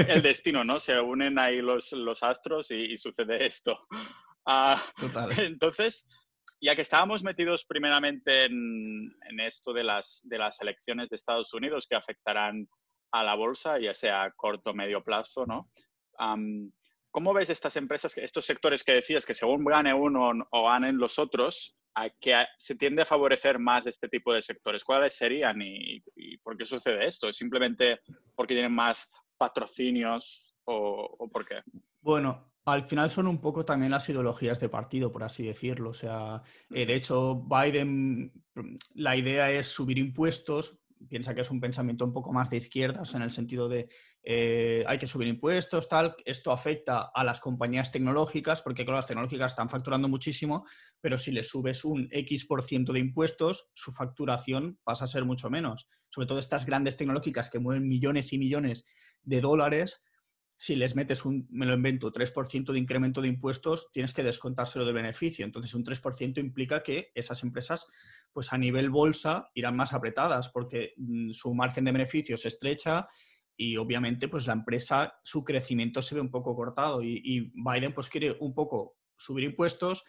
[0.08, 0.80] el destino, ¿no?
[0.80, 3.78] Se unen ahí los, los astros y, sucede esto.
[4.46, 5.38] Ah, Total.
[5.38, 6.06] Entonces,
[6.60, 10.22] ya que estábamos metidos primeramente en, esto de las,
[10.60, 12.68] elecciones de Estados Unidos que afectarán
[13.12, 15.70] a la bolsa, ya sea a corto o medio plazo, ¿no?
[17.10, 21.18] ¿Cómo ves estas empresas, estos sectores que decías que según gane uno o ganen los
[21.18, 22.08] otros, a
[22.58, 24.84] se tiende a favorecer más este tipo de sectores?
[24.84, 26.02] ¿Cuáles serían y,
[26.42, 27.28] por qué sucede esto?
[27.28, 28.00] ¿Es simplemente
[28.34, 31.62] porque tienen más patrocinios o, o por qué?
[32.00, 35.90] Bueno, al final son un poco también las ideologías de partido, por así decirlo.
[35.90, 38.32] O sea, eh, de hecho, Biden,
[38.94, 40.78] la idea es subir impuestos.
[41.08, 43.88] Piensa que es un pensamiento un poco más de izquierdas en el sentido de
[44.30, 46.14] eh, hay que subir impuestos, tal.
[46.24, 50.66] Esto afecta a las compañías tecnológicas, porque claro, las tecnológicas están facturando muchísimo,
[51.00, 55.24] pero si le subes un X por ciento de impuestos, su facturación pasa a ser
[55.24, 55.88] mucho menos.
[56.10, 58.84] Sobre todo estas grandes tecnológicas que mueven millones y millones
[59.22, 60.02] de dólares,
[60.60, 64.84] si les metes un, me lo invento, 3% de incremento de impuestos, tienes que descontárselo
[64.84, 65.44] de beneficio.
[65.44, 67.86] Entonces, un 3% implica que esas empresas,
[68.32, 73.06] pues a nivel bolsa, irán más apretadas porque mm, su margen de beneficio se estrecha
[73.56, 77.04] y obviamente, pues la empresa, su crecimiento se ve un poco cortado.
[77.04, 80.04] Y, Biden, pues quiere un poco subir impuestos,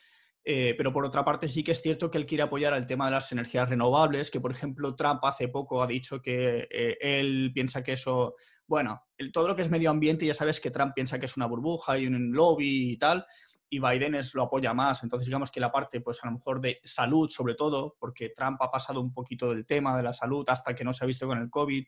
[0.46, 3.06] Eh, pero por otra parte sí que es cierto que él quiere apoyar el tema
[3.06, 7.52] de las energías renovables, que por ejemplo Trump hace poco ha dicho que eh, él
[7.54, 8.36] piensa que eso,
[8.70, 9.02] bueno,
[9.34, 11.98] todo lo que es medio ambiente ya sabes que Trump piensa que es una burbuja
[11.98, 13.26] y un lobby y tal,
[13.68, 15.04] y Biden es, lo apoya más.
[15.04, 18.62] Entonces, digamos que la parte, pues a lo mejor de salud, sobre todo, porque Trump
[18.62, 21.26] ha pasado un poquito del tema de la salud hasta que no se ha visto
[21.26, 21.84] con el COVID,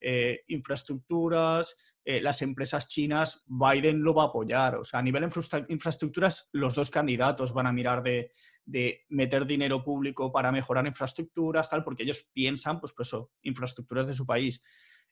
[0.00, 4.76] eh, infraestructuras, eh, las empresas chinas, Biden lo va a apoyar.
[4.76, 8.32] O sea, a nivel de infraestructuras, los dos candidatos van a mirar de,
[9.10, 14.14] meter dinero público para mejorar infraestructuras, tal, porque ellos piensan, pues, pues eso, infraestructuras de
[14.14, 14.62] su país.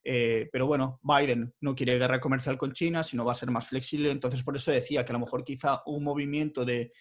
[0.03, 3.69] Eh, pero bueno, Biden no quiere guerra comercial con China, sino va a ser más
[3.69, 4.11] flexible.
[4.11, 6.93] Entonces, por eso decía que a lo mejor quizá un movimiento de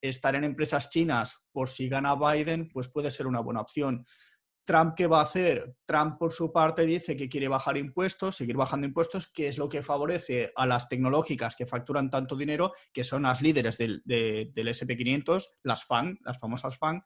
[0.00, 4.04] estar en empresas chinas por si gana Biden, pues puede ser una buena opción.
[4.66, 5.76] Trump, ¿qué va a hacer?
[5.86, 9.68] Trump, por su parte, dice que quiere bajar impuestos, seguir bajando impuestos, que es lo
[9.68, 14.68] que favorece a las tecnológicas que facturan tanto dinero, que son las líderes del, del
[14.68, 17.00] SP500, las FAN, las famosas FAN,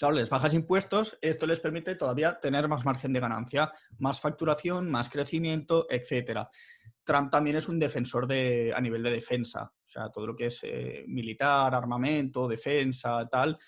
[0.00, 4.90] Claro, les bajas impuestos, esto les permite todavía tener más margen de ganancia, más facturación,
[4.90, 6.48] más crecimiento, etcétera.
[7.04, 10.46] Trump también es un defensor de, a nivel de defensa, o sea, todo lo que
[10.46, 13.58] es eh, militar, armamento, defensa, tal,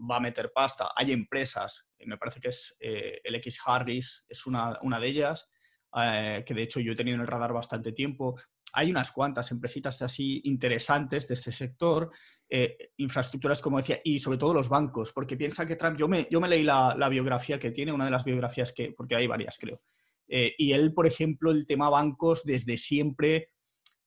[0.00, 0.92] va a meter pasta.
[0.96, 5.50] Hay empresas, me parece que es eh, el X Harris, es una, una de ellas,
[5.94, 8.34] eh, que de hecho yo he tenido en el radar bastante tiempo,
[8.76, 12.10] hay unas cuantas empresitas así interesantes de este sector,
[12.46, 16.28] eh, infraestructuras, como decía, y sobre todo los bancos, porque piensa que Trump, yo me,
[16.30, 19.56] yo me leí la, biografía que tiene, una de las biografías que, porque hay varias,
[19.58, 19.80] creo,
[20.28, 23.52] eh, y él, por ejemplo, el tema bancos desde siempre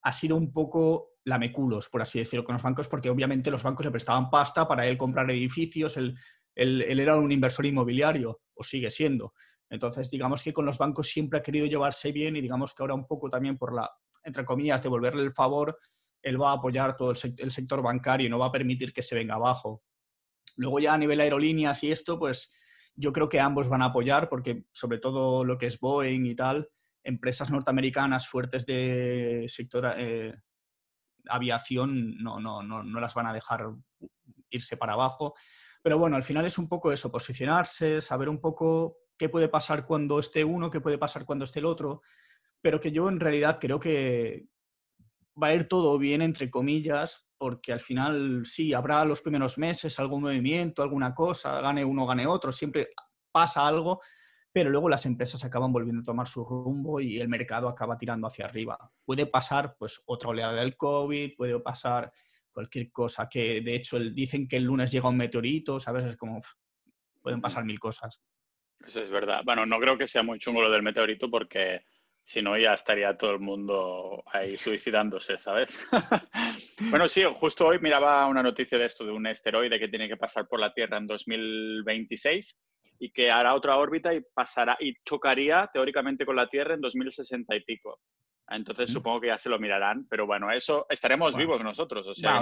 [0.03, 3.88] ha sido un poco lameculos, por así decirlo, con los bancos, porque obviamente los bancos
[3.88, 6.15] le prestaban pasta para él comprar edificios, él,
[6.53, 9.34] él era un inversor inmobiliario, o sigue siendo.
[9.67, 12.93] Entonces, digamos que con los bancos siempre ha querido llevarse bien y digamos que ahora
[12.93, 13.89] un poco también por la
[14.23, 15.77] entre comillas, devolverle el favor,
[16.21, 19.15] él va a apoyar todo el, sector bancario y no va a permitir que se
[19.15, 19.84] venga abajo.
[20.55, 22.53] Luego ya a nivel aerolíneas y esto, pues
[22.95, 26.36] yo creo que ambos van a apoyar porque sobre todo lo que es Boeing y
[26.36, 26.69] tal,
[27.03, 30.34] empresas norteamericanas fuertes de sector eh,
[31.27, 33.69] aviación no, no, no, no las van a dejar
[34.49, 35.36] irse para abajo.
[35.82, 39.86] Pero bueno, al final es un poco eso, posicionarse, saber un poco qué puede pasar
[39.86, 42.01] cuando esté uno, qué puede pasar cuando esté el otro
[42.62, 44.48] pero que yo en realidad creo que
[45.41, 49.98] va a ir todo bien, entre comillas, porque al final sí, habrá los primeros meses
[50.00, 52.89] algún movimiento, alguna cosa, gane uno, gane otro, siempre
[53.32, 54.02] pasa algo,
[54.52, 58.28] pero luego las empresas acaban volviendo a tomar su rumbo y el mercado acaba tirando
[58.28, 58.78] hacia arriba.
[59.06, 62.12] Puede pasar pues otra oleada del COVID, puede pasar
[62.52, 66.04] cualquier cosa, que de hecho dicen que el lunes llega un meteorito, ¿sabes?
[66.06, 66.41] Es como,
[67.22, 68.22] pueden pasar mil cosas.
[68.86, 69.41] Eso es verdad.
[69.45, 71.84] Bueno, no creo que sea muy chungo lo del meteorito porque
[72.29, 75.79] si no, ya estaría todo el mundo ahí suicidándose, ¿sabes?
[76.91, 80.15] bueno, sí, justo hoy miraba una noticia de esto, de un asteroide que tiene que
[80.15, 82.55] pasar por la Tierra en 2026
[82.99, 87.55] y que hará otra órbita y pasará y chocaría teóricamente con la Tierra en 2060
[87.55, 87.99] y pico.
[88.47, 92.41] Entonces supongo que ya se lo mirarán, pero bueno, eso estaremos vivos nosotros, o sea,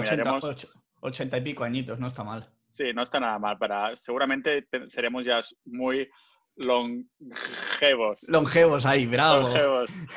[0.99, 2.45] 80, y pico añitos, no está mal.
[2.73, 3.95] Sí, no está nada mal para.
[3.95, 6.09] Seguramente seremos ya muy
[6.57, 8.27] longevos.
[8.29, 9.49] Longevos ahí, bravo.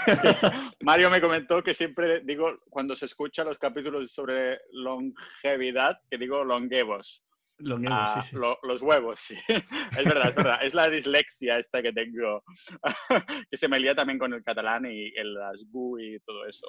[0.81, 6.45] Mario me comentó que siempre digo, cuando se escucha los capítulos sobre longevidad, que digo
[6.45, 7.25] longevos.
[7.59, 9.37] Longevos, ah, sí, los huevos, sí.
[9.99, 10.59] es verdad, es verdad.
[10.63, 12.43] Es la dislexia esta que tengo,
[13.51, 16.67] que se me lía también con el catalán y el las y todo eso.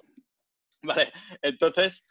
[0.83, 2.05] Vale, entonces,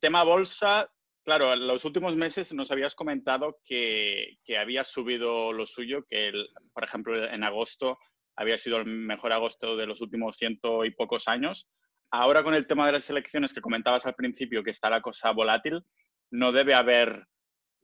[0.00, 0.90] tema bolsa,
[1.30, 6.32] Claro, en los últimos meses nos habías comentado que, había subido lo suyo, que
[6.72, 8.00] por ejemplo en agosto
[8.34, 11.68] había sido el mejor agosto de los últimos ciento y pocos años.
[12.10, 15.30] Ahora con el tema de las elecciones que comentabas al principio, que está la cosa
[15.30, 15.84] volátil,
[16.32, 17.28] ¿no debe haber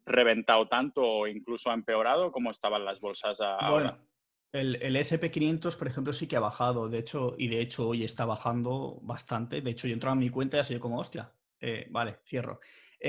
[0.04, 3.38] reventado tanto o incluso ha empeorado como estaban las bolsas?
[3.70, 3.96] Bueno,
[4.50, 8.02] el, el SP500, por ejemplo, sí que ha bajado, de hecho, y de hecho hoy
[8.02, 9.60] está bajando bastante.
[9.60, 12.58] De hecho, yo entraba en mi cuenta y así como, hostia, eh, vale, cierro.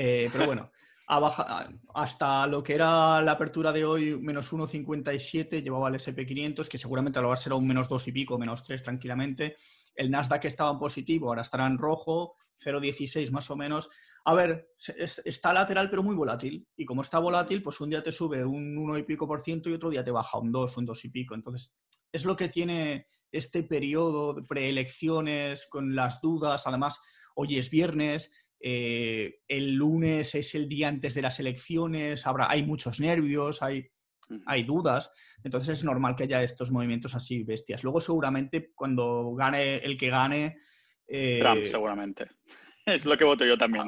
[0.00, 0.70] Eh, pero bueno,
[1.08, 7.20] hasta lo que era la apertura de hoy, menos 1,57, llevaba el SP500, que seguramente
[7.20, 9.56] lo va a ser un menos 2 y pico, menos 3 tranquilamente.
[9.96, 13.90] El Nasdaq estaba en positivo, ahora estará en rojo, 0,16 más o menos.
[14.24, 14.70] A ver,
[15.24, 16.64] está lateral pero muy volátil.
[16.76, 19.68] Y como está volátil, pues un día te sube un 1 y pico por ciento
[19.68, 21.34] y otro día te baja un 2, un 2 y pico.
[21.34, 21.74] Entonces,
[22.12, 26.68] es lo que tiene este periodo de preelecciones con las dudas.
[26.68, 27.00] Además,
[27.34, 32.64] hoy es viernes, eh, el lunes es el día antes de las elecciones, habrá, hay
[32.64, 33.88] muchos nervios, hay,
[34.46, 35.10] hay dudas,
[35.44, 37.84] entonces es normal que haya estos movimientos así bestias.
[37.84, 40.58] Luego seguramente cuando gane el que gane...
[41.06, 42.24] Eh, Trump, seguramente.
[42.86, 43.86] Es lo que voto yo también.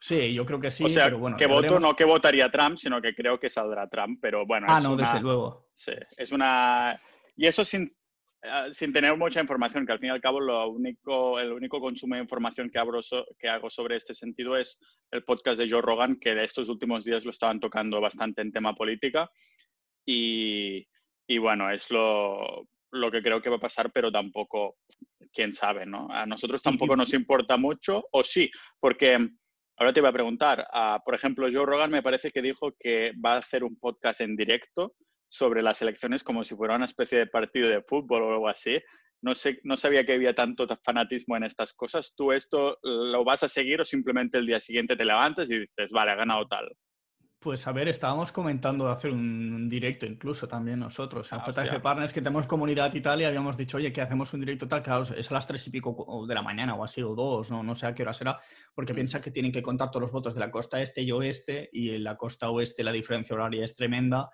[0.00, 0.84] Sí, yo creo que sí.
[0.84, 3.88] O sea, pero bueno, que voto no que votaría Trump, sino que creo que saldrá
[3.88, 4.66] Trump, pero bueno.
[4.68, 5.70] Ah, no, desde luego.
[5.74, 7.00] Sí, es una...
[7.36, 7.96] Y eso sin,
[8.42, 11.80] eh, sin tener mucha información, que al fin y al cabo lo único, el único
[11.80, 12.80] consumo de información que,
[13.38, 14.78] que hago sobre este sentido es
[15.10, 18.52] el podcast de Joe Rogan, que de estos últimos días lo estaban tocando bastante en
[18.52, 19.30] tema política.
[20.06, 20.86] Y,
[21.26, 24.76] y bueno, es lo, lo que creo que va a pasar, pero tampoco,
[25.32, 26.08] quién sabe, ¿no?
[26.10, 29.18] A nosotros tampoco nos importa mucho, o sí, porque
[29.76, 30.66] ahora te iba a preguntar,
[31.04, 34.36] por ejemplo, Joe Rogan me parece que dijo que va a hacer un podcast en
[34.36, 34.94] directo
[35.28, 38.78] sobre las elecciones como si fuera una especie de partido de fútbol o algo así.
[39.20, 42.14] No, sé, no sabía que había tanto fanatismo en estas cosas.
[42.16, 45.90] ¿Tú esto lo vas a seguir o simplemente el día siguiente te levantas y dices,
[45.90, 46.68] vale, ha ganado tal?
[47.40, 51.30] Pues a ver, estábamos comentando de hacer un directo incluso también nosotros.
[51.32, 54.40] En JF Partners que tenemos comunidad y tal y habíamos dicho, oye, que hacemos un
[54.40, 57.14] directo tal, claro, es a las tres y pico de la mañana o así, o
[57.14, 58.40] dos, no, no sé a qué hora será,
[58.74, 58.96] porque mm.
[58.96, 61.90] piensa que tienen que contar todos los votos de la costa este y oeste y
[61.90, 64.30] en la costa oeste la diferencia horaria es tremenda,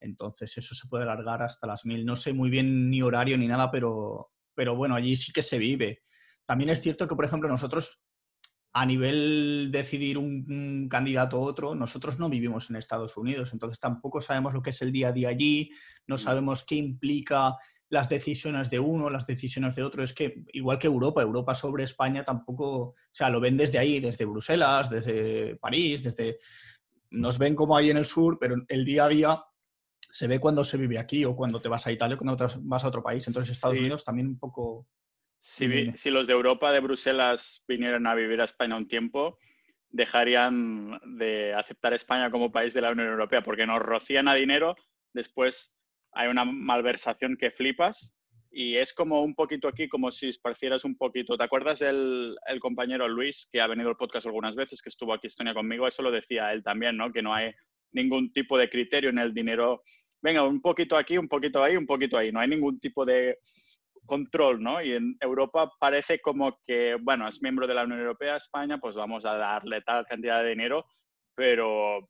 [0.00, 2.04] entonces eso se puede alargar hasta las mil.
[2.04, 5.58] No sé muy bien ni horario ni nada, pero, pero bueno, allí sí que se
[5.58, 6.02] vive.
[6.44, 8.00] También es cierto que, por ejemplo, nosotros
[8.72, 14.20] a nivel decidir un, candidato u otro, nosotros no vivimos en Estados Unidos, entonces tampoco
[14.20, 15.70] sabemos lo que es el día a día allí,
[16.06, 16.18] no mm.
[16.18, 17.56] sabemos qué implica
[17.88, 20.02] las decisiones de uno, las decisiones de otro.
[20.02, 24.00] Es que igual que Europa, Europa sobre España tampoco, o sea, lo ven desde ahí,
[24.00, 26.38] desde Bruselas, desde París, desde...
[27.10, 29.44] Nos ven como ahí en el sur, pero el día a día
[30.16, 32.84] se ve cuando se vive aquí o cuando te vas a Italia o cuando vas
[32.84, 33.26] a otro país.
[33.26, 34.86] Entonces Estados Unidos también un poco
[35.40, 39.38] si, los de Europa, de Bruselas, vinieran a vivir a España un tiempo,
[39.90, 44.74] dejarían de aceptar España como país de la Unión Europea, porque nos rocían a dinero,
[45.12, 45.74] después
[46.12, 48.14] hay una malversación que flipas
[48.50, 51.36] y es como un poquito aquí, como si parecieras un poquito.
[51.36, 55.12] ¿Te acuerdas del el compañero Luis, que ha venido al podcast algunas veces, que estuvo
[55.12, 55.86] aquí Estonia conmigo?
[55.86, 57.12] Eso lo decía él también, ¿no?
[57.12, 57.52] Que no hay
[57.92, 59.82] ningún tipo de criterio en el dinero.
[60.22, 62.32] Venga, un poquito aquí, un poquito ahí, un poquito ahí.
[62.32, 63.38] No hay ningún tipo de
[64.06, 64.80] control, ¿no?
[64.80, 68.94] Y en Europa parece como que, bueno, es miembro de la Unión Europea, España, pues
[68.94, 70.86] vamos a darle tal cantidad de dinero,
[71.34, 72.08] pero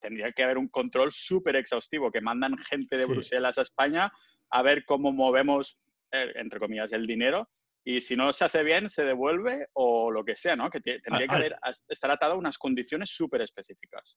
[0.00, 4.12] tendría que haber un control súper exhaustivo, que mandan gente de Bruselas a España
[4.50, 5.78] a ver cómo movemos,
[6.12, 7.48] eh, entre comillas, el dinero.
[7.84, 10.68] Y si no se hace bien, se devuelve o lo que sea, ¿no?
[10.68, 11.56] Que tendría que haber,
[11.88, 14.16] estar atado a unas condiciones súper específicas.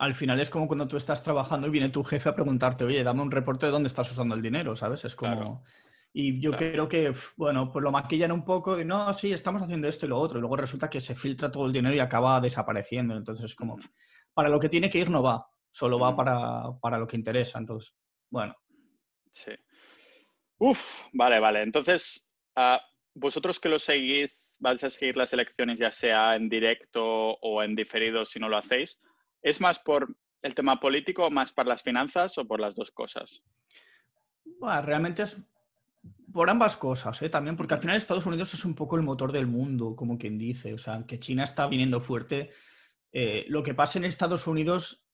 [0.00, 3.04] Al final es como cuando tú estás trabajando y viene tu jefe a preguntarte, oye,
[3.04, 5.04] dame un reporte de dónde estás usando el dinero, ¿sabes?
[5.04, 5.62] Es como...
[6.12, 9.88] Y yo creo que, bueno, pues lo maquillan un poco de, no, sí, estamos haciendo
[9.88, 12.40] esto y lo otro, y luego resulta que se filtra todo el dinero y acaba
[12.40, 13.14] desapareciendo.
[13.14, 13.76] Entonces, como,
[14.32, 17.58] para lo que tiene que ir no va, solo va para, para lo que interesa.
[17.58, 17.94] Entonces,
[18.30, 18.56] bueno.
[19.30, 19.52] Sí.
[20.56, 21.60] Uf, vale, vale.
[21.60, 22.80] Entonces, ah,
[23.14, 27.76] vosotros que lo seguís, vais a seguir las elecciones ya sea en directo o en
[27.76, 28.98] diferido si no lo hacéis.
[29.42, 32.90] ¿Es más por el tema político, o más para las finanzas o por las dos
[32.90, 33.42] cosas?
[34.58, 35.36] Bueno, realmente es
[36.32, 37.28] por ambas cosas, ¿eh?
[37.28, 40.38] también, porque al final Estados Unidos es un poco el motor del mundo, como quien
[40.38, 40.72] dice.
[40.74, 42.50] O sea, que China está viniendo fuerte.
[43.12, 45.10] Eh, lo que pasa en Estados Unidos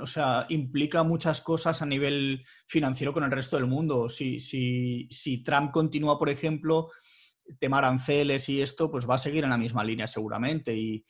[0.00, 4.08] o sea, implica muchas cosas a nivel financiero con el resto del mundo.
[4.08, 6.90] Si, si, si Trump continúa, por ejemplo,
[7.58, 10.76] tema aranceles y esto, pues va a seguir en la misma línea seguramente.
[10.76, 11.04] Y,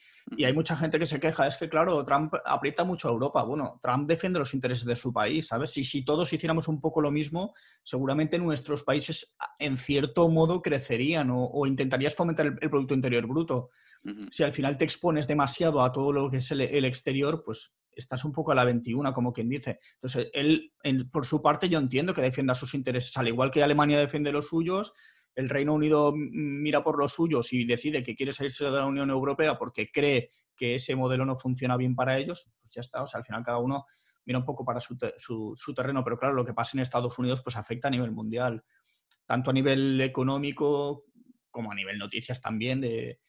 [0.45, 3.43] hay mucha gente que se queja, es que claro, Trump aprieta mucho a Europa.
[3.43, 5.75] Bueno, Trump defiende los intereses de su país, ¿sabes?
[5.77, 11.29] Y si todos hiciéramos un poco lo mismo, seguramente nuestros países en cierto modo crecerían
[11.31, 13.71] o, intentarías fomentar el, Producto Interior Bruto.
[14.29, 18.23] Si al final te expones demasiado a todo lo que es el, exterior, pues estás
[18.25, 19.79] un poco a la 21, como quien dice.
[19.95, 20.71] Entonces, él,
[21.11, 24.47] por su parte, yo entiendo que defienda sus intereses, al igual que Alemania defiende los
[24.47, 24.93] suyos,
[25.35, 29.09] el Reino Unido mira por los suyos y decide que quiere salirse de la Unión
[29.09, 33.01] Europea porque cree que ese modelo no funciona bien para ellos, pues ya está.
[33.01, 33.85] O sea, al final cada uno
[34.25, 34.97] mira un poco para su,
[35.75, 38.63] terreno, pero claro, lo que pasa en Estados Unidos pues afecta a nivel mundial,
[39.25, 41.05] tanto a nivel económico
[41.49, 43.19] como a nivel noticias también de,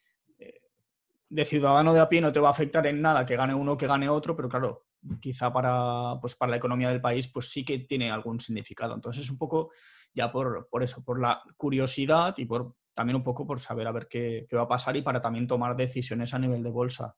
[1.33, 3.75] de ciudadano de a pie no te va a afectar en nada que gane uno
[3.75, 4.85] que gane otro, pero claro,
[5.19, 8.93] quizá para, pues para la economía del país pues sí que tiene algún significado.
[8.93, 9.71] Entonces es un poco
[10.13, 14.07] ya por, eso, por la curiosidad y por también un poco por saber a ver
[14.07, 17.15] qué, va a pasar y para también tomar decisiones a nivel de bolsa.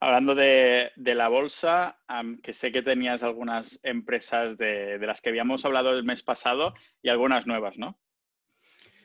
[0.00, 1.98] Hablando de, la bolsa,
[2.42, 7.10] que sé que tenías algunas empresas de, las que habíamos hablado el mes pasado y
[7.10, 7.98] algunas nuevas, ¿no?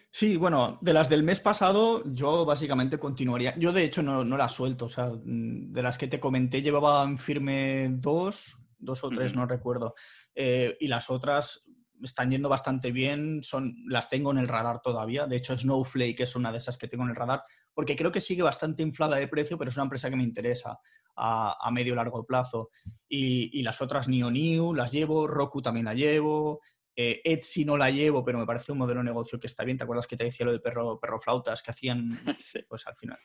[0.10, 3.54] Sí, bueno, de las del mes pasado yo básicamente continuaría.
[3.58, 7.04] Yo de hecho no, no las suelto, o sea, de las que te comenté llevaba
[7.04, 9.96] en firme dos, dos o tres, no recuerdo.
[10.34, 11.67] Eh, y las otras
[12.04, 15.28] están yendo bastante bien, son, las tengo en el radar todavía.
[15.28, 18.22] De hecho, Snowflake es una de esas que tengo en el radar, porque creo que
[18.22, 20.80] sigue bastante inflada de precio, pero es una empresa que me interesa
[21.16, 22.70] a, a medio largo plazo.
[23.08, 26.62] Y, y, las otras Neo New las llevo, Roku también la llevo,
[26.96, 29.78] eh, Etsy no la llevo, pero me parece un modelo de negocio que está bien.
[29.78, 32.10] ¿Te acuerdas que te decía lo de perro, perro flautas que hacían?
[32.68, 33.20] Pues al final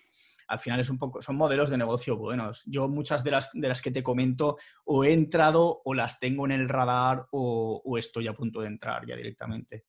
[0.53, 2.63] al final es un poco, son modelos de negocio buenos.
[2.67, 6.45] Yo muchas de las, de las que te comento o he entrado o las tengo
[6.45, 9.87] en el radar o, estoy a punto de entrar ya directamente.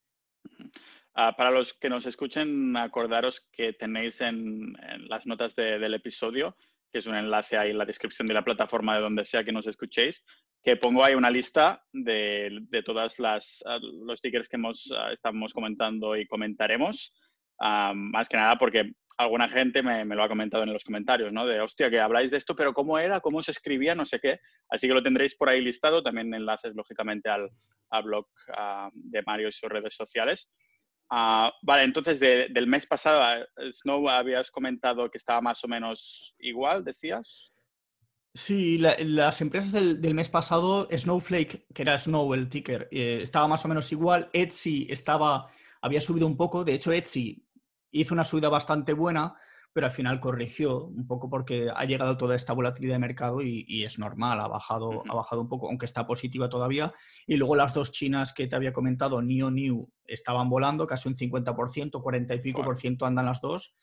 [1.14, 4.72] Ah, para los que nos escuchen, acordaros que tenéis en,
[5.06, 6.56] las notas del episodio,
[6.90, 9.52] que es un enlace ahí en la descripción de la plataforma de donde sea que
[9.52, 10.24] nos escuchéis,
[10.62, 15.12] que pongo ahí una lista de, de todas las ah, los stickers que hemos, ah,
[15.12, 17.12] estamos comentando y comentaremos.
[17.60, 21.46] más que nada porque alguna gente me, lo ha comentado en los comentarios, ¿no?
[21.46, 23.20] De, hostia, que habláis de esto, pero ¿cómo era?
[23.20, 23.94] ¿Cómo se escribía?
[23.94, 24.40] No sé qué.
[24.68, 26.02] Así que lo tendréis por ahí listado.
[26.02, 27.50] También enlaces, lógicamente, al,
[28.02, 30.50] blog ah, de Mario y sus redes sociales.
[31.10, 36.34] Ah, vale, entonces del mes pasado, ah, Snow, habías comentado que estaba más o menos
[36.38, 37.52] igual, decías.
[38.36, 43.64] Sí, las empresas del, mes pasado, Snowflake, que era Snow el ticker, eh, estaba más
[43.64, 44.28] o menos igual.
[44.32, 45.48] Etsy estaba,
[45.80, 46.64] había subido un poco.
[46.64, 47.46] De hecho, Etsy
[47.94, 49.34] hizo una subida bastante buena,
[49.72, 53.84] pero al final corrigió un poco porque ha llegado toda esta volatilidad de mercado y,
[53.84, 56.92] es normal, ha bajado, ha bajado un poco, aunque está positiva todavía.
[57.26, 61.16] Y luego las dos chinas que te había comentado, Neo New, estaban volando casi un
[61.16, 63.76] 50%, 40 y pico por ciento andan las dos.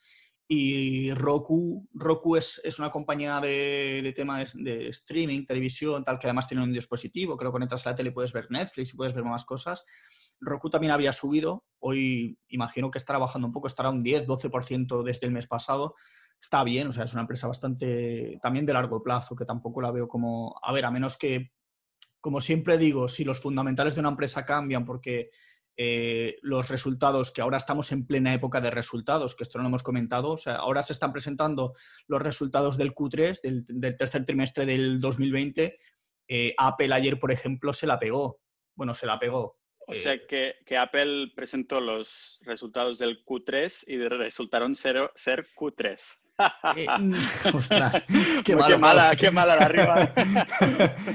[0.48, 6.26] Y Roku, Roku es, es una compañía de, de temas de streaming, televisión, tal, que
[6.26, 9.14] además tiene un dispositivo, creo que conectas a la tele puedes ver Netflix y puedes
[9.14, 9.84] ver más cosas.
[10.42, 15.26] Roku también había subido, hoy imagino que estará bajando un poco, estará un 10-12% desde
[15.26, 15.94] el mes pasado.
[16.40, 19.92] Está bien, o sea, es una empresa bastante también de largo plazo, que tampoco la
[19.92, 21.52] veo como, a ver, a menos que,
[22.20, 25.30] como siempre digo, si los fundamentales de una empresa cambian porque
[25.76, 29.68] eh, los resultados, que ahora estamos en plena época de resultados, que esto no lo
[29.68, 31.74] hemos comentado, o sea, ahora se están presentando
[32.08, 35.78] los resultados del Q3, del, tercer trimestre del 2020.
[36.26, 38.40] Eh, Apple ayer, por ejemplo, se la pegó.
[38.74, 44.74] Bueno, se la pegó o sea que, Apple presentó los resultados del Q3 y resultaron
[44.74, 45.98] ser, ser Q3.
[46.76, 47.14] Eh, mm,
[47.54, 48.04] ostras,
[48.44, 50.14] qué, mala, qué mala la arriba.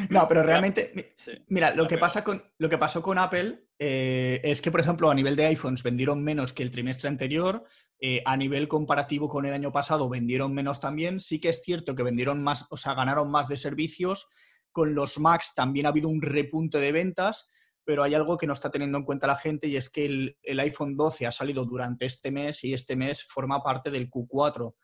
[0.09, 1.15] no, pero realmente,
[1.47, 5.09] mira, lo que, pasa con, lo que pasó con Apple eh, es que, por ejemplo,
[5.09, 7.65] a nivel de iPhones vendieron menos que el trimestre anterior,
[7.99, 11.95] eh, a nivel comparativo con el año pasado vendieron menos también, sí que es cierto
[11.95, 14.27] que vendieron más, o sea, ganaron más de servicios,
[14.71, 17.49] con los Macs también ha habido un repunte de ventas,
[17.87, 20.59] pero hay algo que no está teniendo en cuenta la gente y es que el,
[20.59, 24.75] iPhone 12 ha salido durante este mes y este mes forma parte del Q4.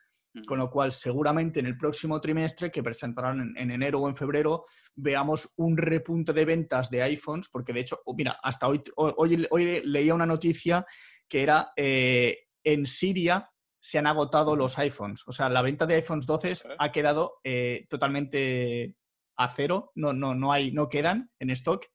[0.48, 4.66] Con lo cual, seguramente en el próximo trimestre, que presentarán en, enero o en febrero,
[4.96, 9.46] veamos un repunte de ventas de iPhones, porque de hecho, oh, mira, hasta hoy, hoy,
[9.52, 10.86] hoy leía una noticia
[11.28, 15.28] que era eh, en Siria se han agotado los iPhones.
[15.28, 18.96] O sea, la venta de iPhones 12 ha quedado eh, totalmente
[19.36, 21.86] a cero, no, no, no, hay, no quedan en stock.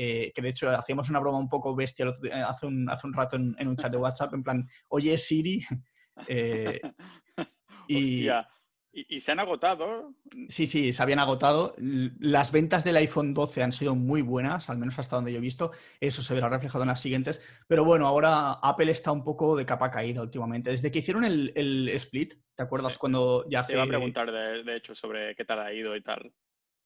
[0.00, 2.06] Eh, que de hecho hacíamos una broma un poco bestia
[2.46, 5.60] hace, un, hace un rato en, un chat de WhatsApp, en plan, oye Siri.
[6.26, 6.80] Eh,
[7.86, 8.28] y,
[8.90, 10.14] ¿Y, se han agotado?
[10.48, 11.76] Sí, sí, se habían agotado.
[11.78, 15.40] Las ventas del iPhone 12 han sido muy buenas, al menos hasta donde yo he
[15.40, 15.70] visto.
[16.00, 17.40] Eso se verá reflejado en las siguientes.
[17.68, 20.70] Pero bueno, ahora Apple está un poco de capa caída últimamente.
[20.70, 23.74] Desde que hicieron el, split, ¿te acuerdas cuando ya hace...
[23.74, 26.32] Te iba a preguntar, de, hecho, sobre qué tal ha ido y tal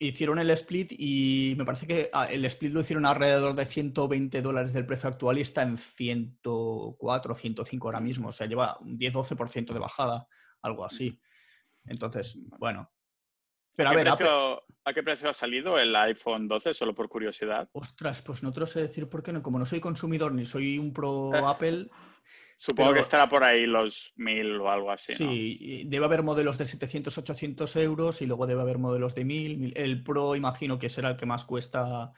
[0.07, 4.43] hicieron el split y me parece que ah, el split lo hicieron alrededor de 120
[4.43, 8.29] dólares del precio actual y está en 104, 105 ahora mismo.
[8.29, 10.27] O sea, lleva un 10-12% de bajada,
[10.63, 11.21] algo así.
[11.87, 12.91] Entonces, bueno.
[13.75, 16.75] Pero a, ver, ¿a qué precio ha salido el iPhone 12?
[16.75, 17.69] Solo por curiosidad.
[17.73, 19.43] Ostras, pues no te lo sé decir por qué no.
[19.43, 21.89] Como no soy consumidor ni soy un pro Apple.
[22.57, 25.15] Supongo que estará por ahí los 1000 o algo así.
[25.15, 29.73] Sí, debe haber modelos de 700, 800 euros y luego debe haber modelos de 1000.
[29.77, 32.13] El Pro imagino que será el que más cuesta,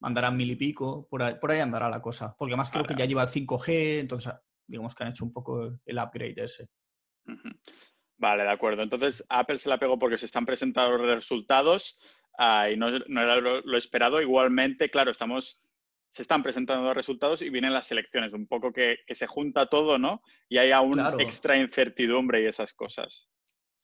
[0.00, 2.34] andará mil y pico, por ahí, andará la cosa.
[2.38, 4.32] Porque además creo que ya lleva el 5G, entonces
[4.66, 6.68] digamos que han hecho un poco el upgrade ese.
[8.16, 8.82] Vale, de acuerdo.
[8.82, 11.98] Entonces Apple se la pegó porque se están presentando los resultados
[12.38, 14.20] ah, y no, era lo esperado.
[14.20, 15.60] Igualmente, claro, estamos
[16.18, 19.98] se están presentando los resultados y vienen las elecciones, un poco que, se junta todo,
[19.98, 20.20] ¿no?
[20.48, 23.28] Y hay aún extra incertidumbre y esas cosas.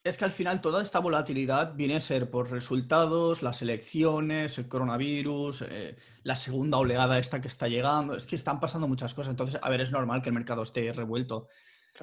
[0.02, 4.66] Es que al final toda esta volatilidad viene a ser por resultados, las elecciones, el
[4.66, 8.16] coronavirus, eh, la segunda oleada esta que está llegando.
[8.16, 9.30] Es que están pasando muchas cosas.
[9.30, 11.46] Entonces, a ver, es normal que el mercado esté revuelto.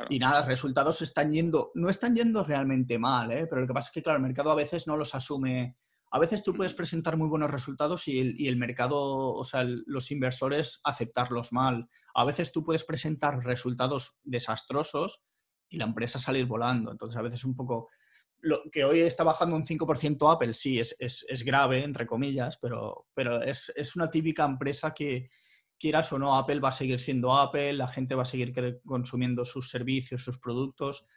[0.07, 3.47] Y nada, resultados están yendo, no están yendo realmente mal, ¿eh?
[3.47, 5.75] pero lo que pasa es que, claro, el mercado a veces no los asume
[6.11, 9.63] a veces tú puedes presentar muy buenos resultados y el, y el mercado, o sea,
[9.63, 11.87] los inversores aceptarlos mal.
[12.13, 15.23] A veces tú puedes presentar resultados desastrosos
[15.69, 16.91] y la empresa salir volando.
[16.91, 17.89] Entonces, a veces un poco...
[18.43, 22.57] Lo, que hoy está bajando un 5% Apple, sí, es, es, es, grave, entre comillas,
[22.59, 25.29] pero, pero es, es, una típica empresa que,
[25.81, 28.53] quieras o no, Apple va a seguir siendo Apple, la gente va a seguir
[28.85, 31.07] consumiendo sus servicios, sus productos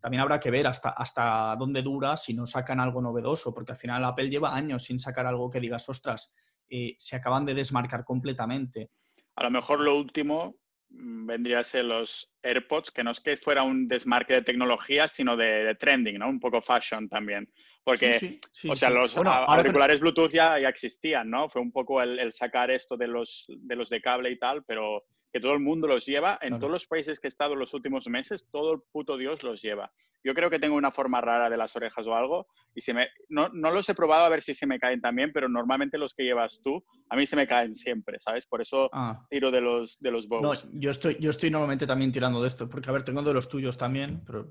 [0.00, 3.78] también habrá que ver hasta, hasta dónde dura si no sacan algo novedoso, porque al
[3.78, 6.32] final Apple lleva años sin sacar algo que digas, ostras,
[6.68, 8.90] eh, se acaban de desmarcar completamente.
[9.36, 10.56] A lo mejor lo último
[10.90, 15.08] mm, vendría a ser los AirPods, que no es que fuera un desmarque de tecnología,
[15.08, 16.28] sino de, trending, ¿no?
[16.28, 17.50] Un poco fashion también.
[17.82, 21.48] Porque, o sea, los auriculares Bluetooth ya, ya, existían, ¿no?
[21.48, 24.62] Fue un poco el, el, sacar esto de los, de los de cable y tal,
[24.64, 26.38] pero que todo el mundo los lleva.
[26.40, 29.60] En todos los países que he estado los últimos meses, todo el puto Dios los
[29.62, 29.90] lleva.
[30.24, 33.08] Yo creo que tengo una forma rara de las orejas o algo y se me,
[33.28, 36.14] no, no, los he probado a ver si se me caen también, pero normalmente los
[36.14, 38.46] que llevas tú, a mí se me caen siempre, ¿sabes?
[38.46, 39.24] Por eso ah.
[39.30, 40.42] tiro de los, de los bows.
[40.42, 43.34] No, yo estoy, yo estoy normalmente también tirando de esto, porque a ver, tengo de
[43.34, 44.46] los tuyos también, pero...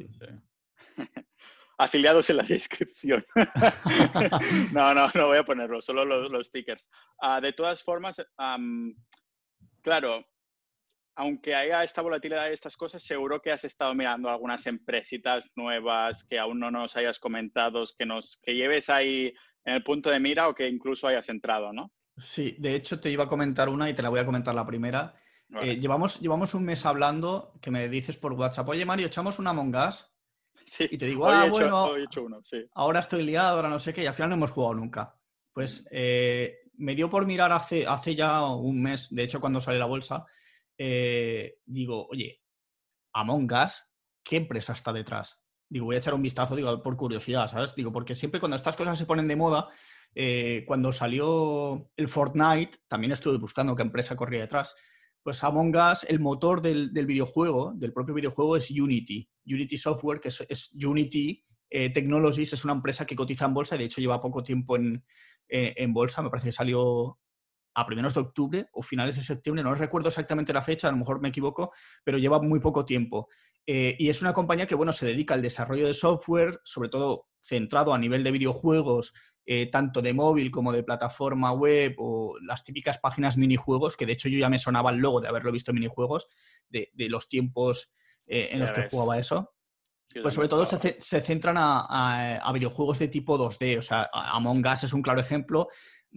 [1.78, 3.24] afiliados en la descripción.
[4.74, 6.90] no, no, no voy a ponerlo, solo los, los stickers.
[7.22, 8.18] Ah, de todas formas,
[9.82, 10.26] claro,
[11.18, 16.24] aunque haya esta volatilidad de estas cosas, seguro que has estado mirando algunas empresitas nuevas
[16.24, 19.34] que aún no nos hayas comentado, que, nos, que lleves ahí
[19.66, 21.92] en el punto de mira o que incluso hayas entrado, ¿no?
[22.18, 24.66] Sí, de hecho te iba a comentar una y te la voy a comentar la
[24.66, 25.16] primera.
[25.62, 29.50] Eh, llevamos, llevamos un mes hablando que me dices por WhatsApp, oye Mario, echamos una
[29.50, 30.08] Among Us.
[30.66, 32.64] Sí, y te digo, ah, bueno, uno, sí.
[32.74, 35.16] ahora estoy liado, ahora no sé qué, y al final no hemos jugado nunca.
[35.52, 39.80] Pues eh, me dio por mirar hace, hace ya un mes, de hecho cuando sale
[39.80, 40.26] la bolsa,
[40.78, 42.42] eh, digo, oye,
[43.14, 43.84] Among Us,
[44.24, 45.42] ¿qué empresa está detrás?
[45.70, 47.76] Digo, voy a echar un vistazo, digo, por curiosidad, ¿sabes?
[47.76, 49.70] Digo, porque siempre cuando estas cosas se ponen de moda,
[50.16, 54.76] eh, cuando salió el Fortnite, también estuve buscando qué empresa corría detrás.
[55.24, 59.30] Pues Among Us, el motor del, videojuego, del propio videojuego, es Unity.
[59.46, 63.80] Unity Software, que es, Unity eh, Technologies, es una empresa que cotiza en bolsa y
[63.80, 65.04] de hecho lleva poco tiempo en,
[65.50, 66.22] en bolsa.
[66.22, 67.20] Me parece que salió
[67.78, 70.98] a primeros de octubre o finales de septiembre, no recuerdo exactamente la fecha, a lo
[70.98, 71.72] mejor me equivoco,
[72.04, 73.30] pero lleva muy poco tiempo.
[73.68, 77.28] Eh, y es una compañía que, bueno, se dedica al desarrollo de software, sobre todo
[77.40, 79.14] centrado a nivel de videojuegos,
[79.46, 84.14] eh, tanto de móvil como de plataforma web o las típicas páginas minijuegos, que de
[84.14, 86.28] hecho yo ya me sonaba el logo de haberlo visto en minijuegos,
[86.70, 87.94] de, los tiempos
[88.26, 89.54] eh, en los que jugaba eso.
[90.22, 94.86] Pues sobre todo se, centran a, a, videojuegos de tipo 2D, o sea, Among Us
[94.86, 95.68] es un claro ejemplo,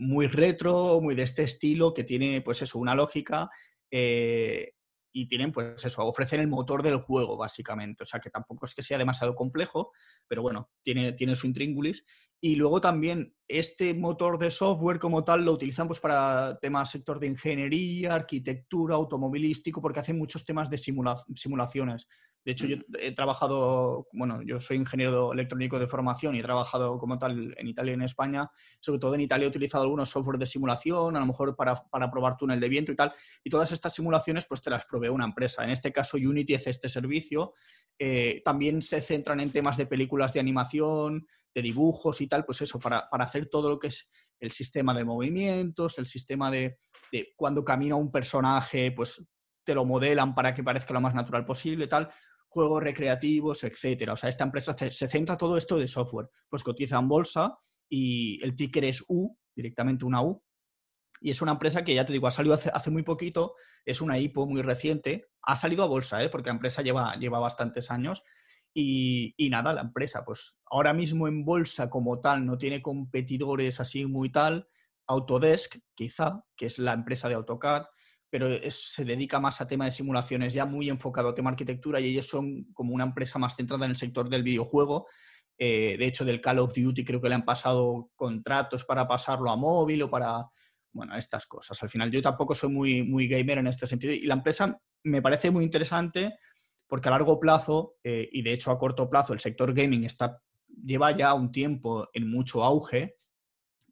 [0.01, 3.51] muy retro, muy de este estilo, que tiene, pues eso, una lógica
[3.91, 4.73] eh,
[5.13, 8.05] y tienen, pues eso, ofrecen el motor del juego, básicamente.
[8.05, 9.93] O sea, que tampoco es que sea demasiado complejo,
[10.27, 12.05] pero bueno, tiene, tiene su intríngulis.
[12.43, 17.21] Y luego también este motor de software como tal lo utilizan pues para temas sector
[17.21, 22.09] de ingeniería, arquitectura, automovilístico, porque hacen muchos temas de simulaciones.
[22.45, 26.99] De hecho, yo he trabajado, bueno, yo soy ingeniero electrónico de formación y he trabajado
[26.99, 28.51] como tal en Italia y en España.
[28.81, 32.11] Sobre todo en Italia he utilizado algunos software de simulación, a lo mejor para, para
[32.11, 33.13] probar túnel de viento y tal.
[33.45, 35.65] Y todas estas simulaciones pues te las provee una empresa.
[35.65, 37.55] En este caso Unity hace este servicio.
[37.99, 42.63] Eh, también se centran en temas de películas de animación, de dibujos y tal, pues
[42.63, 46.79] eso, para, para hacer todo lo que es el sistema de movimientos, el sistema de,
[47.13, 49.23] de cuando camina un personaje, pues
[49.65, 52.11] te lo modelan para que parezca lo más natural posible, tal
[52.51, 54.13] juegos recreativos, etcétera.
[54.13, 56.29] O sea, esta empresa se centra todo esto de software.
[56.49, 57.57] Pues cotiza en bolsa
[57.89, 60.43] y el ticker es U, directamente una U.
[61.23, 63.55] Y es una empresa que ya te digo, ha salido hace, muy poquito,
[63.85, 66.31] es una IPO muy reciente, ha salido a bolsa, ¿eh?
[66.31, 68.23] porque la empresa lleva, lleva bastantes años.
[68.73, 73.81] Y, y, nada, la empresa, pues ahora mismo en bolsa como tal no tiene competidores
[73.81, 74.69] así muy tal.
[75.07, 77.87] Autodesk, quizá, que es la empresa de AutoCAD,
[78.31, 82.07] pero se dedica más a tema de simulaciones, ya muy enfocado a tema arquitectura y
[82.07, 85.09] ellos son como una empresa más centrada en el sector del videojuego.
[85.59, 89.51] Eh, de hecho, del Call of Duty creo que le han pasado contratos para pasarlo
[89.51, 90.47] a móvil o para,
[90.93, 91.83] bueno, estas cosas.
[91.83, 95.21] Al final yo tampoco soy muy, muy gamer en este sentido y la empresa me
[95.21, 96.39] parece muy interesante
[96.87, 100.41] porque a largo plazo eh, y de hecho a corto plazo el sector gaming está,
[100.69, 103.17] lleva ya un tiempo en mucho auge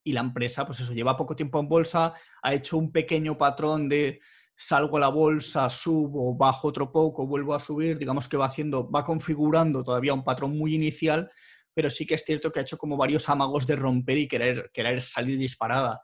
[0.09, 3.89] y la empresa, pues eso, lleva poco tiempo en bolsa, ha hecho un pequeño patrón
[3.89, 4.21] de
[4.57, 8.91] salgo a la bolsa, subo, bajo otro poco, vuelvo a subir, digamos que va haciendo,
[8.91, 11.31] va configurando todavía un patrón muy inicial,
[11.75, 14.71] pero sí que es cierto que ha hecho como varios amagos de romper y querer,
[14.73, 16.01] querer salir disparada.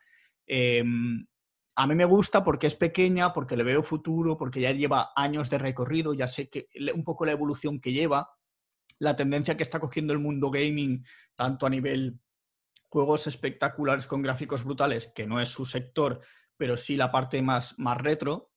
[0.47, 1.27] Em,
[1.75, 5.49] a mí me gusta porque es pequeña, porque le veo futuro, porque ya lleva años
[5.49, 8.29] de recorrido, ya sé que un poco la evolución que lleva,
[8.99, 12.21] la tendencia que está cogiendo el mundo gaming, tanto a nivel
[12.95, 16.21] juegos espectaculares con gráficos brutales, que no es su sector,
[16.57, 18.53] pero sí la parte más, más retro.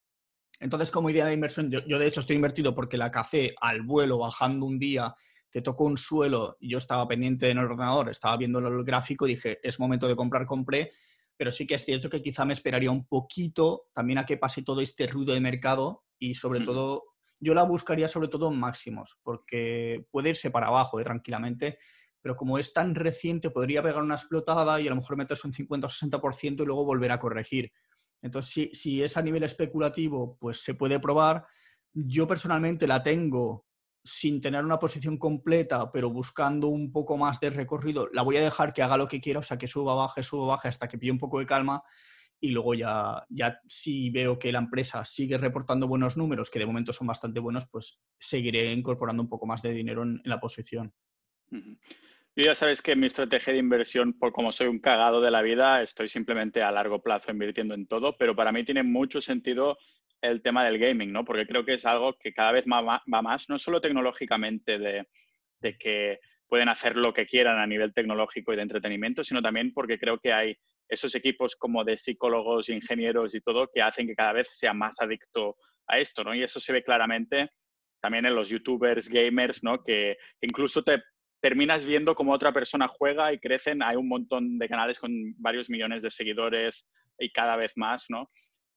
[0.60, 3.82] Entonces, como idea de inversión, yo, yo de hecho estoy invertido porque la cacé al
[3.82, 5.16] vuelo bajando un día
[5.50, 9.26] que tocó un suelo y yo estaba pendiente en el ordenador, estaba viendo el gráfico,
[9.26, 10.92] dije, es momento de comprar, compré,
[11.36, 14.62] pero sí que es cierto que quizá me esperaría un poquito también a que pase
[14.62, 17.06] todo este ruido de mercado y sobre todo
[17.40, 21.80] yo la buscaría sobre todo en máximos, porque puede irse para abajo eh, tranquilamente,
[22.28, 25.54] pero como es tan reciente, podría pegar una explotada y a lo mejor meterse un
[25.54, 27.72] 50 o 60% y luego volver a corregir.
[28.22, 31.46] Entonces, si, si es a nivel especulativo, pues se puede probar.
[31.94, 33.66] Yo personalmente la tengo
[34.04, 38.42] sin tener una posición completa, pero buscando un poco más de recorrido, la voy a
[38.42, 40.98] dejar que haga lo que quiera, o sea, que suba, baje, suba, baje, hasta que
[40.98, 41.82] pille un poco de calma
[42.42, 46.66] y luego ya, ya si veo que la empresa sigue reportando buenos números, que de
[46.66, 50.94] momento son bastante buenos, pues seguiré incorporando un poco más de dinero en, la posición.
[52.38, 55.42] Yo ya sabes que mi estrategia de inversión, por como soy un cagado de la
[55.42, 59.80] vida, estoy simplemente a largo plazo invirtiendo en todo, pero para mí tiene mucho sentido
[60.22, 61.26] el tema del gaming, ¿no?
[61.26, 65.08] Porque creo que es algo que cada vez va más, no solo tecnológicamente de,
[65.62, 69.74] de que pueden hacer lo que quieran a nivel tecnológico y de entretenimiento, sino también
[69.74, 70.56] porque creo que hay
[70.88, 75.02] esos equipos como de psicólogos, ingenieros y todo que hacen que cada vez sea más
[75.02, 75.58] adicto
[75.88, 76.36] a esto, ¿no?
[76.36, 77.50] Y eso se ve claramente
[78.00, 79.84] también en los youtubers, gamers, ¿no?
[79.84, 81.02] Que incluso te
[81.48, 83.82] terminas viendo cómo otra persona juega y crecen.
[83.82, 86.86] Hay un montón de canales con varios millones de seguidores
[87.18, 88.30] y cada vez más, ¿no?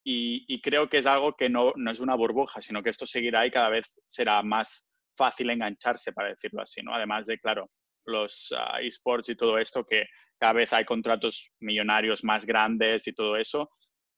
[0.05, 3.45] Y, creo que es algo que no, no, es una burbuja, sino que esto seguirá
[3.45, 6.95] y cada vez será más fácil engancharse, para decirlo así, ¿no?
[6.95, 7.69] Además de, claro,
[8.07, 10.05] los ah, esports y todo esto, que
[10.39, 13.69] cada vez hay contratos millonarios más grandes y todo eso.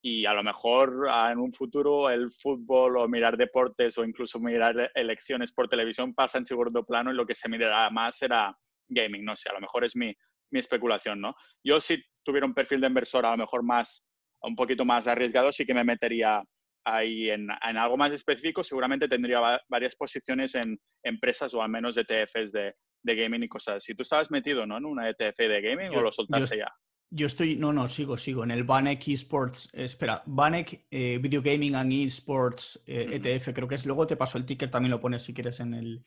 [0.04, 4.40] Y a lo mejor ah, en un futuro el fútbol o mirar deportes o incluso
[4.40, 8.56] mirar elecciones por televisión pasa en segundo plano y lo que se mirará más será
[8.88, 9.24] gaming.
[9.24, 10.12] No sé, a lo mejor es mi,
[10.50, 11.34] mi especulación, ¿no?
[11.64, 14.04] Yo si tuviera un perfil de inversor a lo mejor más,
[14.42, 16.42] un poquito más arriesgado, sí que me metería
[16.84, 18.64] ahí en, en algo más específico.
[18.64, 23.84] Seguramente tendría varias posiciones en empresas o al menos ETFs de, de gaming y cosas
[23.84, 24.78] Si ¿Tú estabas metido ¿no?
[24.78, 26.72] en una ETF de gaming o lo soltaste ya?
[27.14, 28.42] Yo estoy, no, no, sigo, sigo.
[28.42, 33.54] En el Banek Esports, eh, espera, Banek eh, Video Gaming and Esports ETF, eh, e
[33.54, 33.84] creo que es.
[33.84, 36.04] Luego te paso el ticker, también lo pones si quieres en el.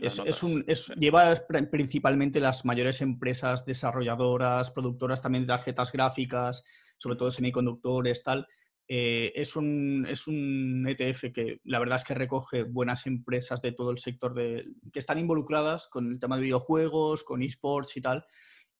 [0.00, 1.32] Es, es un, es, lleva
[1.70, 6.64] principalmente las mayores empresas desarrolladoras, productoras también de tarjetas gráficas,
[6.96, 8.48] sobre todo semiconductores, tal.
[8.90, 13.72] Eh, es, un, es, un, ETF que la verdad es que recoge buenas empresas de
[13.72, 18.00] todo el sector de, que están involucradas con el tema de videojuegos, con esports y
[18.00, 18.24] tal.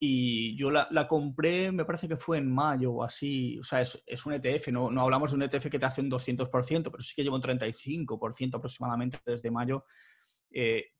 [0.01, 3.59] Y yo la, compré, me parece que fue en mayo o así.
[3.59, 6.01] O sea, es, es un ETF, no, no, hablamos de un ETF que te hace
[6.01, 9.85] un 200%, pero sí que lleva un 35% aproximadamente desde mayo.
[10.53, 10.93] Eh,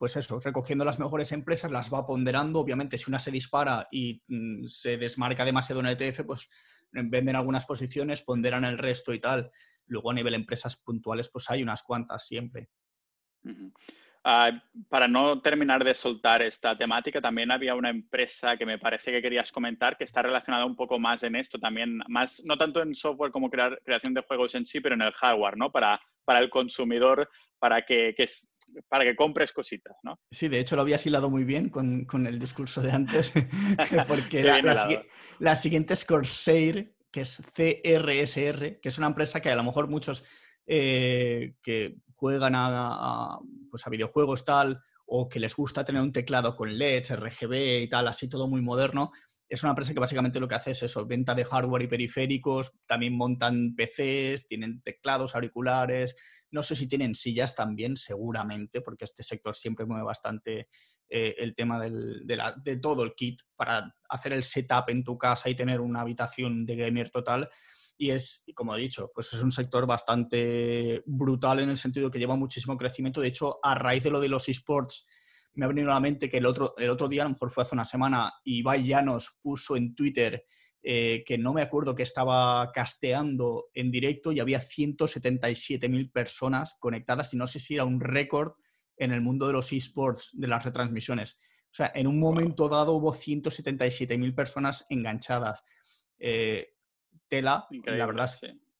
[0.00, 2.58] pues eso, recogiendo las mejores empresas, las va ponderando.
[2.58, 6.48] Obviamente, si una se dispara y mm, se desmarca demasiado en el ETF, pues
[6.90, 9.50] venden algunas posiciones, ponderan el resto y tal.
[9.86, 12.70] Luego a nivel empresas puntuales, pues hay unas cuantas siempre.
[14.22, 14.52] Ah,
[14.90, 19.22] para no terminar de soltar esta temática, también había una empresa que me parece que
[19.22, 22.94] querías comentar que está relacionada un poco más en esto, también más, no tanto en
[22.94, 25.72] software como crear, creación de juegos en sí, pero en el hardware, ¿no?
[25.72, 28.28] Para, para el consumidor, para que, que,
[28.88, 30.20] para que compres cositas, ¿no?
[30.30, 33.32] Sí, de hecho lo había hilado muy bien con, con el discurso de antes,
[34.06, 35.06] porque la,
[35.38, 39.88] la, siguiente es Corsair, que es CRSR, que es una empresa que a lo mejor
[39.88, 40.24] muchos
[40.66, 43.38] eh, que juegan a,
[43.70, 47.88] pues a videojuegos tal, o que les gusta tener un teclado con LEDs, RGB y
[47.88, 49.10] tal, así todo muy moderno,
[49.48, 52.72] es una empresa que básicamente lo que hace es eso, venta de hardware y periféricos,
[52.86, 56.14] también montan PCs, tienen teclados, auriculares,
[56.52, 60.68] no sé si tienen sillas también, seguramente, porque este sector siempre mueve bastante
[61.08, 65.56] eh, el tema de, todo el kit para hacer el setup en tu casa y
[65.56, 67.50] tener una habitación de gamer total.
[68.02, 72.18] Y es, como he dicho, pues es un sector bastante brutal en el sentido que
[72.18, 73.20] lleva muchísimo crecimiento.
[73.20, 75.06] De hecho, a raíz de lo de los esports,
[75.52, 77.50] me ha venido a la mente que el otro, el otro día, a lo mejor
[77.50, 80.46] fue hace una semana, Ibai Llanos puso en Twitter
[80.82, 87.34] eh, que no me acuerdo que estaba casteando en directo y había 177.000 personas conectadas
[87.34, 88.52] y no sé si era un récord
[88.96, 91.34] en el mundo de los esports, de las retransmisiones.
[91.34, 95.62] O sea, en un momento dado hubo 177.000 personas enganchadas.
[96.18, 96.78] Eh,
[97.30, 98.70] tela, la verdad es que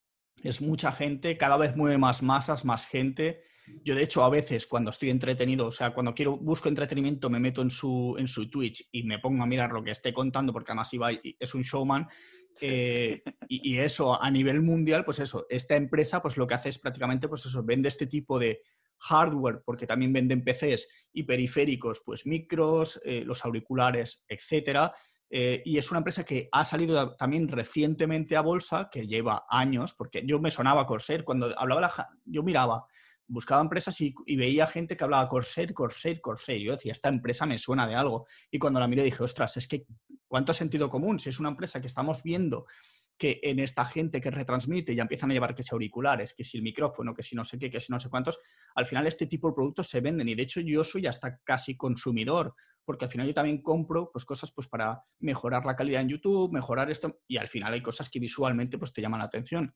[0.42, 3.42] es mucha gente, cada vez mueve más masas, más gente.
[3.84, 7.38] Yo, de hecho, a veces cuando estoy entretenido, o sea, cuando quiero, busco entretenimiento, me
[7.38, 10.53] meto en su, en su Twitch y me pongo a mirar lo que esté contando,
[10.53, 12.09] porque además Ibai es un showman.
[12.61, 16.78] Eh, y, eso, a nivel mundial, pues eso, esta empresa, pues lo que hace es
[16.78, 18.62] prácticamente, pues eso, vende este tipo de
[18.98, 24.92] hardware, porque también venden PCs y periféricos, pues micros, eh, los auriculares, etcétera,
[25.31, 29.95] Eh, y es una empresa que ha salido también recientemente a bolsa, que lleva años,
[29.95, 32.85] porque yo me sonaba Corsair, cuando hablaba la, yo miraba,
[33.31, 36.61] buscaba empresas y, veía gente que hablaba Corsair, Corsair, Corsair.
[36.61, 38.26] Yo decía, esta empresa me suena de algo.
[38.51, 39.87] Y cuando la miré dije, ostras, es que
[40.26, 42.66] cuánto sentido común, si es una empresa que estamos viendo
[43.21, 46.57] que en esta gente que retransmite ya empiezan a llevar que si auriculares, que si
[46.57, 48.39] el micrófono, que si no sé qué, que si no sé cuántos,
[48.75, 51.77] al final este tipo de productos se venden y de hecho yo soy hasta casi
[51.77, 56.09] consumidor porque al final yo también compro pues, cosas pues, para mejorar la calidad en
[56.09, 59.75] YouTube, mejorar esto, y al final hay cosas que visualmente pues, te llaman la atención.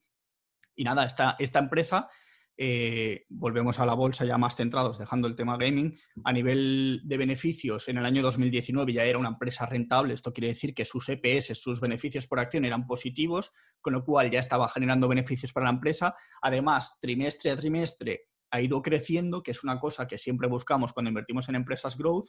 [0.75, 2.09] Y nada, esta, esta empresa,
[2.57, 7.17] eh, volvemos a la bolsa ya más centrados, dejando el tema gaming, a nivel de
[7.17, 11.09] beneficios, en el año 2019 ya era una empresa rentable, esto quiere decir que sus
[11.09, 13.51] EPS, sus beneficios por acción eran positivos,
[13.81, 16.15] con lo cual ya estaba generando beneficios para la empresa.
[16.41, 21.09] Además, trimestre a trimestre ha ido creciendo, que es una cosa que siempre buscamos cuando
[21.09, 22.27] invertimos en empresas growth,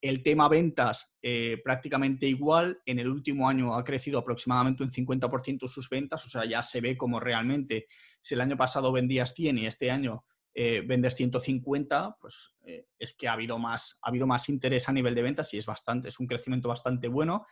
[0.00, 2.80] el tema ventas eh, prácticamente igual.
[2.86, 6.80] En el último año ha crecido aproximadamente un 50% sus ventas, o sea, ya se
[6.80, 7.86] ve como realmente
[8.20, 10.24] si el año pasado vendías 100 y este año
[10.54, 14.92] eh, vendes 150, pues eh, es que ha habido, más, ha habido más interés a
[14.92, 17.46] nivel de ventas y es bastante, es un crecimiento bastante bueno.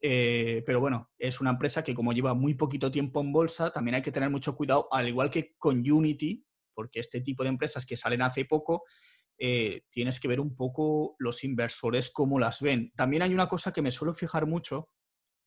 [0.00, 4.02] pero bueno, es una empresa que como lleva muy poquito tiempo en bolsa, también hay
[4.02, 7.96] que tener mucho cuidado, al igual que con Unity, porque este tipo de empresas que
[7.96, 8.84] salen hace poco,
[9.38, 12.92] eh, tienes que ver un poco los inversores cómo las ven.
[12.96, 14.88] También hay una cosa que me suelo fijar mucho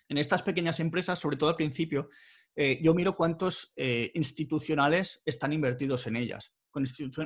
[0.08, 2.10] en estas pequeñas empresas, sobre todo al principio,
[2.56, 6.54] eh, yo miro cuántos eh, institucionales están invertidos en ellas.
[6.72, 6.84] Con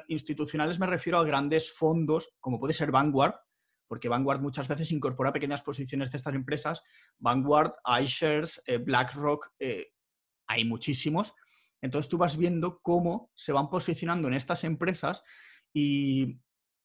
[0.07, 3.35] institucionales me refiero a grandes fondos, como puede ser Vanguard,
[3.87, 6.81] porque Vanguard muchas veces incorpora pequeñas posiciones de estas empresas.
[7.19, 9.51] Vanguard, iShares, BlackRock,
[10.47, 11.33] hay muchísimos.
[11.81, 15.23] Entonces tú vas viendo cómo se van posicionando en estas empresas
[15.73, 16.39] y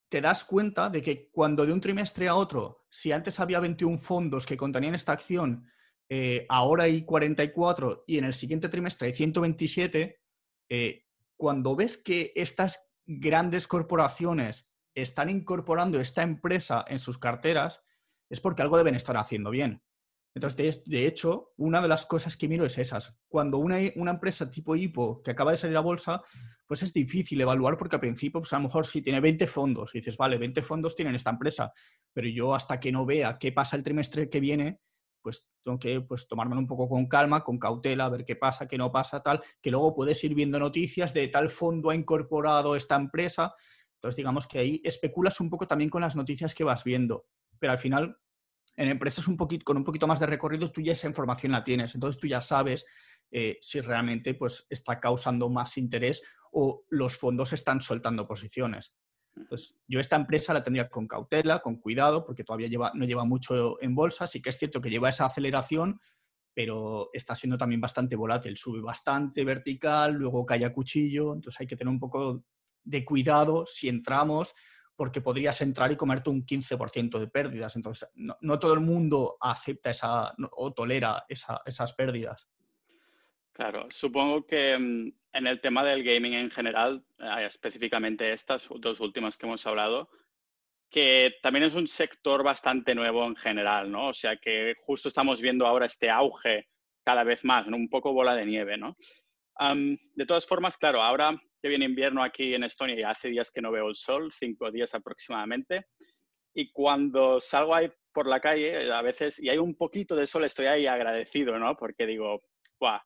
[0.09, 3.99] te das cuenta de que cuando de un trimestre a otro, si antes había 21
[3.99, 5.71] fondos que contenían esta acción,
[6.09, 10.21] eh, ahora hay 44 y en el siguiente trimestre hay 127,
[10.71, 11.05] eh,
[11.37, 17.83] cuando ves que estas grandes corporaciones están incorporando esta empresa en sus carteras,
[18.31, 19.83] es porque algo deben estar haciendo bien.
[20.39, 23.19] Entonces, de, hecho, una de las cosas que miro es esas.
[23.27, 26.23] Cuando una, una, empresa tipo IPO que acaba de salir a bolsa,
[26.65, 29.91] pues es difícil evaluar porque al principio, pues a lo mejor si tiene 20 fondos,
[29.93, 31.73] dices, vale, 20 fondos tienen esta empresa,
[32.13, 34.81] pero yo hasta que no vea qué pasa el trimestre que viene,
[35.21, 38.79] pues tengo que pues, tomármelo un poco con calma, con cautela, ver qué pasa, qué
[38.79, 42.95] no pasa, tal, que luego puedes ir viendo noticias de tal fondo ha incorporado esta
[42.95, 43.57] empresa.
[43.95, 47.27] Entonces, digamos que ahí especulas un poco también con las noticias que vas viendo,
[47.59, 48.17] pero al final
[48.79, 51.97] en empresas un con un poquito más de recorrido, tú ya esa información la tienes.
[51.97, 52.87] Entonces tú ya sabes
[53.29, 56.23] eh, si realmente pues, está causando más interés
[56.53, 58.95] o los fondos están soltando posiciones.
[59.37, 63.83] Entonces, yo esta empresa la tendría con cautela, con cuidado, porque todavía no lleva mucho
[63.83, 64.29] en bolsa.
[64.29, 66.01] Sí que es cierto que lleva esa aceleración,
[66.55, 68.57] pero está siendo también bastante volátil.
[68.57, 71.35] Sube bastante vertical, luego cae a cuchillo.
[71.35, 72.45] Entonces, hay que tener un poco
[72.85, 74.55] de cuidado si entramos
[74.99, 77.77] porque podrías entrar y comerte un 15% de pérdidas.
[77.77, 82.51] Entonces, no, todo el mundo acepta esa o tolera esas pérdidas.
[83.53, 88.99] Claro, supongo que mm, en el tema del gaming en general, eh, específicamente estas dos
[88.99, 90.11] últimas que hemos hablado,
[90.91, 94.09] que también es un sector bastante nuevo en general, ¿no?
[94.09, 96.67] O sea que justo estamos viendo ahora este auge
[97.05, 98.97] cada vez más, un poco bola de nieve, ¿no?
[99.61, 103.61] de todas formas, claro, ahora que viene invierno aquí en Estonia y hace días que
[103.61, 105.87] no veo el sol, cinco días aproximadamente.
[106.55, 110.45] Y cuando salgo ahí por la calle, a veces, y hay un poquito de sol,
[110.45, 111.77] estoy ahí agradecido, ¿no?
[111.77, 112.43] Porque digo,
[112.81, 113.01] Buah,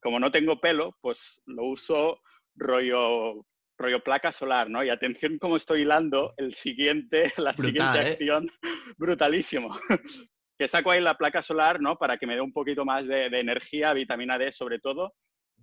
[0.00, 2.20] como no tengo pelo, pues lo uso
[2.56, 3.46] rollo,
[3.78, 4.84] rollo placa solar, ¿no?
[4.84, 8.12] Y atención cómo estoy hilando el siguiente, la siguiente ¿eh?
[8.12, 8.50] acción,
[8.96, 9.76] brutalísimo.
[10.58, 11.96] que saco ahí la placa solar, ¿no?
[11.96, 15.14] Para que me dé un poquito más de energía, vitamina D sobre todo,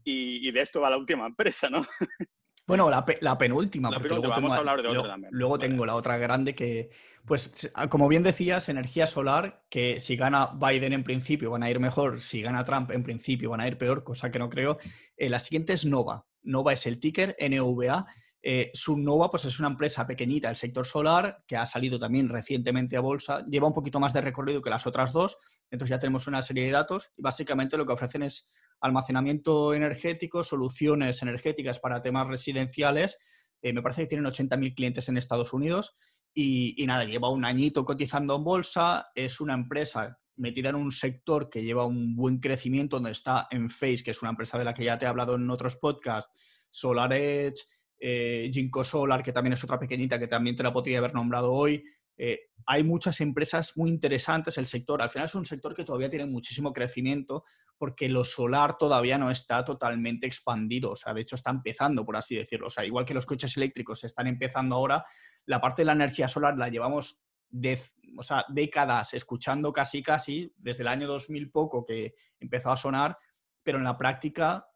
[0.04, 1.86] y, de esto va la última empresa, ¿no?
[2.68, 3.04] Bueno, la,
[3.38, 5.34] penúltima, porque luego, vamos tengo, a hablar de otra también.
[5.34, 6.90] luego tengo la otra grande que,
[7.26, 11.82] pues, como bien decías, energía solar, que si gana Biden en principio van a ir
[11.82, 14.78] mejor, si gana Trump en principio van a ir peor, cosa que no creo.
[15.18, 16.26] Eh, la siguiente es Nova.
[16.44, 18.06] Nova es el ticker, NVA.
[18.44, 22.98] Eh, Subnova pues es una empresa pequeñita del sector solar que ha salido también recientemente
[22.98, 25.38] a bolsa, lleva un poquito más de recorrido que las otras dos,
[25.70, 28.50] entonces ya tenemos una serie de datos y básicamente lo que ofrecen es
[28.82, 33.18] almacenamiento energético, soluciones energéticas para temas residenciales.
[33.62, 35.96] Eh, me parece que tienen 80.000 clientes en Estados Unidos
[36.34, 39.12] y, nada, lleva un añito cotizando en bolsa.
[39.16, 43.70] Es una empresa metida en un sector que lleva un buen crecimiento, donde está en
[43.70, 46.32] Face, que es una empresa de la que ya te he hablado en otros podcasts,
[46.70, 47.62] SolarEdge,
[48.00, 51.54] eh, Ginkgo Solar, que también es otra pequeñita que también te la podría haber nombrado
[51.54, 51.84] hoy,
[52.24, 56.08] Eh, hay muchas empresas muy interesantes, el sector, al final es un sector que todavía
[56.08, 57.46] tiene muchísimo crecimiento
[57.80, 62.16] porque lo solar todavía no está totalmente expandido, o sea, de hecho está empezando, por
[62.16, 65.04] así decirlo, o sea, igual que los coches eléctricos están empezando ahora,
[65.48, 71.08] la parte de la energía solar la llevamos décadas escuchando casi casi, desde el año
[71.08, 73.18] 2000 poco que empezó a sonar,
[73.64, 74.68] pero en la práctica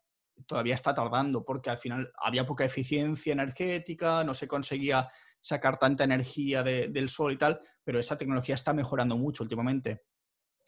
[0.47, 5.07] todavía está tardando porque al final había poca eficiencia energética, no se conseguía
[5.45, 10.01] sacar tanta energía del sol y tal, pero esa tecnología está mejorando mucho últimamente.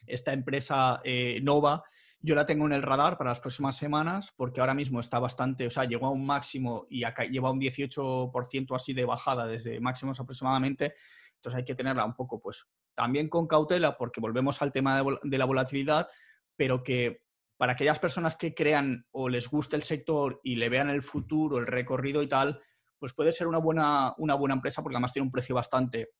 [0.05, 1.83] Esta empresa eh, Nova,
[2.19, 5.65] yo la tengo en el radar para las próximas semanas porque ahora mismo está bastante,
[5.65, 9.79] o sea, llegó a un máximo y acá lleva un 18% así de bajada desde
[9.79, 10.93] máximos aproximadamente.
[11.37, 15.17] Entonces hay que tenerla un poco, pues, también con cautela porque volvemos al tema de,
[15.23, 16.07] de la volatilidad,
[16.55, 17.23] pero que
[17.57, 21.57] para aquellas personas que crean o les guste el sector y le vean el futuro,
[21.57, 22.61] el recorrido y tal,
[22.99, 26.11] pues puede ser una buena, una buena empresa porque además tiene un precio bastante,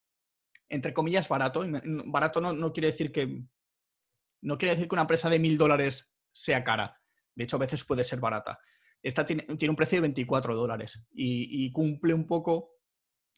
[0.69, 1.65] entre comillas, barato.
[2.05, 3.43] Barato no, quiere decir que
[4.41, 7.01] no quiere decir que una empresa de mil dólares sea cara.
[7.36, 8.59] De hecho, a veces puede ser barata.
[9.01, 12.71] Esta tiene, un precio de 24 dólares y, cumple un poco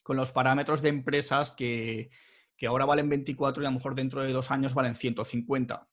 [0.03, 2.09] con los parámetros de empresas que,
[2.57, 5.89] que ahora valen 24 y a lo mejor dentro de dos años valen 150.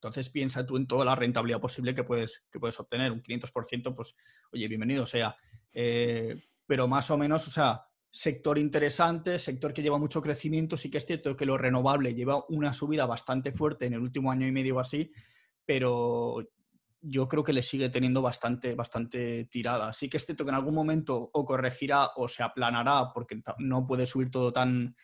[0.00, 3.12] Entonces piensa tú en toda la rentabilidad posible que puedes, que puedes obtener.
[3.12, 4.16] Un 500%, pues,
[4.50, 5.36] oye, bienvenido sea.
[5.74, 10.76] Eh, pero más o menos, o sea, sector interesante, sector que lleva mucho crecimiento.
[10.76, 14.30] Sí que es cierto que lo renovable lleva una subida bastante fuerte en el último
[14.30, 15.10] año y medio o así,
[15.66, 16.48] pero
[17.00, 19.92] yo creo que le sigue teniendo bastante, bastante tirada.
[19.92, 23.84] Sí que es cierto que en algún momento o corregirá o se aplanará porque no
[23.84, 24.94] puede subir todo tan,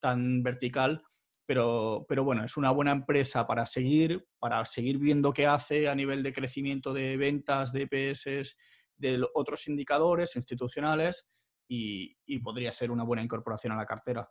[0.00, 1.02] tan vertical,
[1.46, 5.94] pero, pero bueno, es una buena empresa para seguir, para seguir viendo qué hace a
[5.94, 8.54] nivel de crecimiento de ventas, de EPS
[8.96, 11.26] de otros indicadores institucionales
[11.68, 14.28] y, podría ser una buena incorporación a la cartera.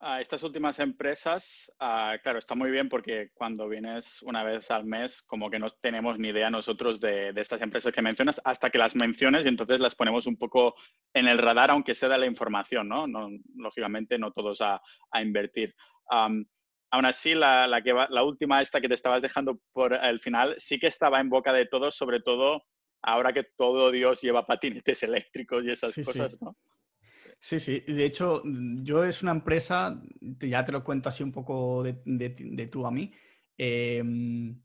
[0.00, 4.84] A estas últimas empresas, ah, claro, está muy bien porque cuando vienes una vez al
[4.84, 8.78] mes, como que no tenemos ni idea nosotros de, estas empresas que mencionas hasta que
[8.78, 10.76] las menciones y entonces las ponemos un poco
[11.12, 13.06] en el radar, aunque se da la información, ¿no?
[13.56, 14.80] lógicamente, no todos a,
[15.20, 15.74] invertir.
[16.08, 16.46] aún
[17.04, 20.78] así, la, la, que la última, esta que te estabas dejando por el final, sí
[20.78, 22.62] que estaba en boca de todos, sobre todo
[23.08, 26.56] ahora que todo Dios lleva patinetes eléctricos y esas cosas, ¿no?
[27.40, 27.80] Sí, sí.
[27.86, 32.84] De hecho, yo es una empresa, ya te lo cuento así un poco de, tú
[32.86, 33.12] a mí.
[33.56, 34.60] Em,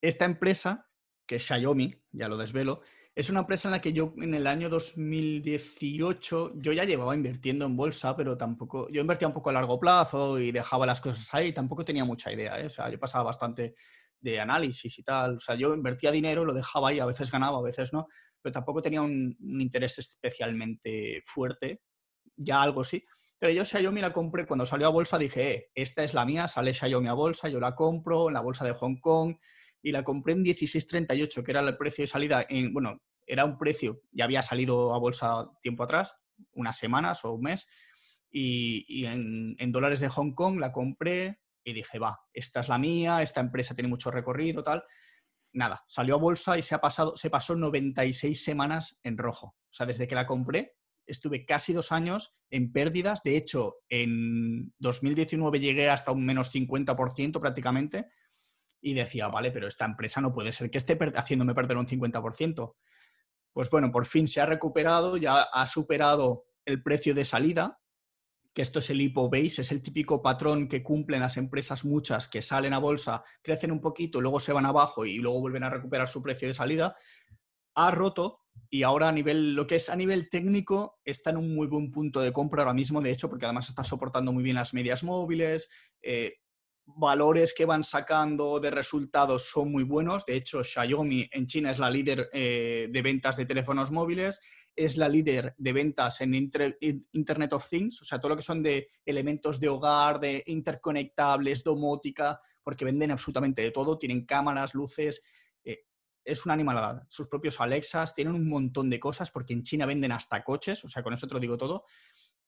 [0.00, 0.88] esta empresa,
[1.26, 2.80] que es Xiaomi, ya lo desvelo,
[3.14, 7.66] es una empresa en la que yo en el año 2018 yo ya llevaba invirtiendo
[7.66, 11.28] en bolsa, pero tampoco, yo invertía un poco a largo plazo y dejaba las cosas
[11.34, 12.66] ahí, tampoco tenía mucha idea, ¿eh?
[12.66, 13.74] o sea, yo pasaba bastante
[14.20, 15.36] de análisis y tal.
[15.36, 18.06] O sea, yo invertía dinero, lo dejaba ahí, a veces ganaba, a veces no,
[18.40, 21.82] pero tampoco tenía un, interés especialmente fuerte,
[22.36, 23.04] ya algo sí.
[23.38, 26.46] Pero yo Xiaomi la compré cuando salió a bolsa, dije, eh, esta es la mía,
[26.46, 29.36] sale Xiaomi a bolsa, yo la compro en la bolsa de Hong Kong
[29.82, 33.56] y la compré en 16.38, que era el precio de salida, en, bueno, era un
[33.56, 36.14] precio, ya había salido a bolsa tiempo atrás,
[36.52, 37.66] unas semanas o un mes,
[38.30, 41.40] y, en, en, dólares de Hong Kong la compré,
[41.70, 44.84] y dije, va, esta es la mía, esta empresa tiene mucho recorrido, tal.
[45.52, 49.46] Nada, salió a bolsa y se, ha pasado, se pasó 96 semanas en rojo.
[49.48, 53.22] O sea, desde que la compré, estuve casi dos años en pérdidas.
[53.22, 58.08] De hecho, en 2019 llegué hasta un menos 50% prácticamente
[58.80, 62.74] y decía, vale, pero esta empresa no puede ser que esté haciéndome perder un 50%.
[63.52, 67.80] Pues bueno, por fin se ha recuperado, ya ha superado el precio de salida,
[68.52, 72.28] que esto es el hipo base, es el típico patrón que cumplen las empresas muchas
[72.28, 75.70] que salen a bolsa, crecen un poquito, luego se van abajo y luego vuelven a
[75.70, 76.96] recuperar su precio de salida,
[77.74, 81.54] ha roto y ahora a nivel, lo que es a nivel técnico, está en un
[81.54, 84.56] muy buen punto de compra ahora mismo, de hecho, porque además está soportando muy bien
[84.56, 85.68] las medias móviles,
[86.02, 86.34] eh,
[86.96, 91.78] valores que van sacando de resultados son muy buenos, de hecho, Xiaomi en China es
[91.78, 94.40] la líder eh, de ventas de teléfonos móviles
[94.76, 98.62] es la líder de ventas en Internet of Things, o sea, todo lo que son
[98.62, 105.22] de elementos de hogar, de interconectables, domótica, porque venden absolutamente de todo, tienen cámaras, luces,
[105.64, 105.84] eh,
[106.24, 107.04] es una animalada.
[107.08, 110.88] Sus propios Alexas, tienen un montón de cosas, porque en China venden hasta coches, o
[110.88, 111.84] sea, con eso te lo digo todo.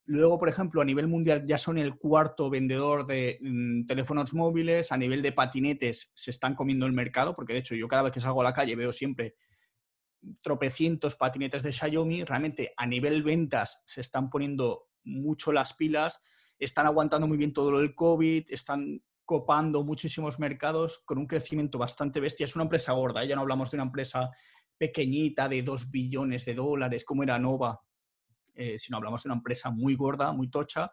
[0.05, 4.91] Luego, por ejemplo, a nivel mundial ya son el cuarto vendedor de mm, teléfonos móviles,
[4.91, 8.13] a nivel de patinetes se están comiendo el mercado, porque de hecho yo cada vez
[8.13, 9.37] que salgo a la calle veo siempre
[10.41, 16.23] tropecientos patinetes de Xiaomi, realmente a nivel ventas se están poniendo mucho las pilas,
[16.59, 21.79] están aguantando muy bien todo lo del COVID, están copando muchísimos mercados con un crecimiento
[21.79, 22.45] bastante bestia.
[22.45, 23.29] Es una empresa gorda, ¿eh?
[23.29, 24.31] ya no hablamos de una empresa
[24.79, 27.81] pequeñita de 2 billones de dólares como era Nova,
[28.55, 30.93] eh, sino hablamos de una empresa muy gorda, muy tocha,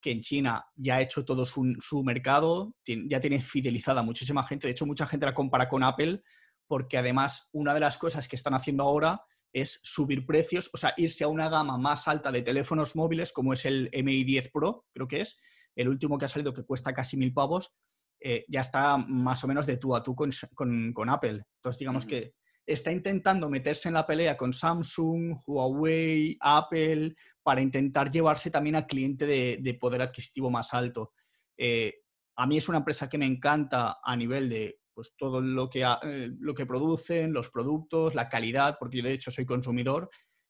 [0.00, 4.66] que en China ya ha hecho todo su, su mercado, ya tiene fidelizada muchísima gente.
[4.66, 6.22] De hecho, mucha gente la compara con Apple
[6.66, 10.92] porque además una de las cosas que están haciendo ahora es subir precios, o sea,
[10.96, 14.84] irse a una gama más alta de teléfonos móviles, como es el MI 10 Pro,
[14.92, 15.40] creo que es,
[15.74, 17.72] el último que ha salido que cuesta casi mil pavos,
[18.20, 21.44] eh, ya está más o menos de tú a tú con, Apple.
[21.56, 22.34] Entonces, digamos que
[22.66, 28.86] está intentando meterse en la pelea con Samsung, Huawei, Apple, para intentar llevarse también al
[28.86, 31.12] cliente de, poder adquisitivo más alto.
[31.56, 32.00] Eh,
[32.36, 35.82] a mí es una empresa que me encanta a nivel de pues todo lo que,
[35.82, 40.08] eh, lo que producen, los productos, la calidad, porque yo de hecho soy consumidor.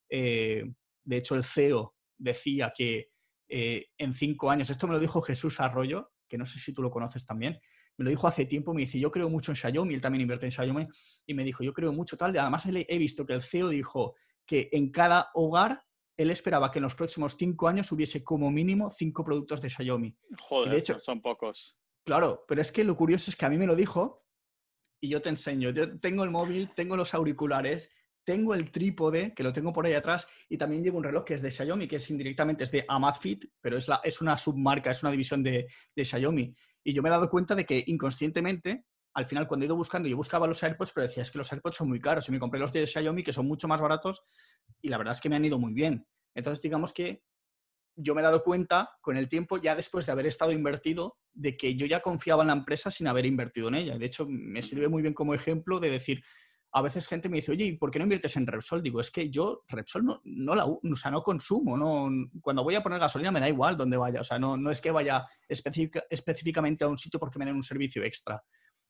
[0.08, 0.64] Eh,
[1.04, 3.10] de hecho, el CEO decía que
[3.48, 6.82] eh, en cinco años, esto me lo dijo Jesús Arroyo, que no sé si tú
[6.82, 7.58] lo conoces también,
[7.96, 10.46] me lo dijo hace tiempo, me dice, yo creo mucho en Xiaomi, él también invierte
[10.46, 10.86] en Xiaomi,
[11.26, 14.68] y me dijo, yo creo mucho tal, además he visto que el CEO dijo que
[14.72, 15.82] en cada hogar
[16.16, 20.16] él esperaba que en los próximos cinco años hubiese como mínimo cinco productos de Xiaomi.
[20.40, 21.78] Joder, de hecho, son pocos.
[22.04, 24.24] Claro, pero es que lo curioso es que a mí me lo dijo
[25.00, 25.70] y yo te enseño.
[25.70, 27.90] Yo tengo el móvil, tengo los auriculares,
[28.26, 31.34] tengo el trípode, que lo tengo por ahí atrás, y también llevo un reloj que
[31.34, 35.02] es de Xiaomi, que es indirectamente es de Amazfit, pero es, es una submarca, es
[35.02, 36.54] una división de, de Xiaomi.
[36.82, 40.08] Y yo me he dado cuenta de que inconscientemente, al final cuando he ido buscando,
[40.08, 42.40] yo buscaba los AirPods, pero decía, es que los AirPods son muy caros, y me
[42.40, 44.24] compré los de Xiaomi, que son mucho más baratos,
[44.82, 46.04] y la verdad es que me han ido muy bien.
[46.34, 47.22] Entonces, digamos que
[47.94, 51.56] yo me he dado cuenta con el tiempo, ya después de haber estado invertido, de
[51.56, 53.98] que yo ya confiaba en la empresa sin haber invertido en ella.
[53.98, 56.22] De hecho, me sirve muy bien como ejemplo de decir,
[56.76, 58.82] a veces gente me dice, oye, ¿y por qué no inviertes en Repsol?
[58.82, 62.10] Digo, es que yo Repsol no, no la o sea, no consumo, no,
[62.42, 64.82] cuando voy a poner gasolina me da igual dónde vaya, o sea, no, no es
[64.82, 68.42] que vaya específicamente a un sitio porque me den un servicio extra.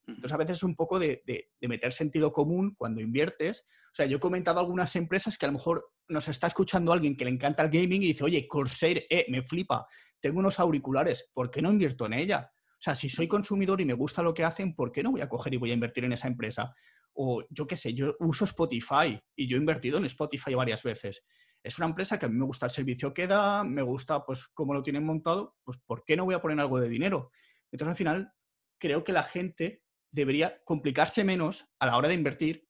[0.05, 1.23] Entonces, a veces es un poco de,
[1.61, 3.65] meter sentido común cuando inviertes.
[3.87, 7.15] O sea, yo he comentado algunas empresas que a lo mejor nos está escuchando alguien
[7.15, 9.87] que le encanta el gaming y dice, oye, Corsair, eh, me flipa,
[10.19, 12.51] tengo unos auriculares, ¿por qué no invierto en ella?
[12.53, 15.21] O sea, si soy consumidor y me gusta lo que hacen, ¿por qué no voy
[15.21, 16.75] a coger y voy a invertir en esa empresa?
[17.19, 21.23] O yo qué sé, yo uso Spotify y yo he invertido en Spotify varias veces.
[21.63, 24.47] Es una empresa que a mí me gusta el servicio que da, me gusta pues
[24.53, 27.31] cómo lo tienen montado, pues ¿por qué no voy a poner algo de dinero?
[27.71, 28.33] Entonces al final
[28.77, 32.67] creo que la gente debería complicarse menos a la hora de invertir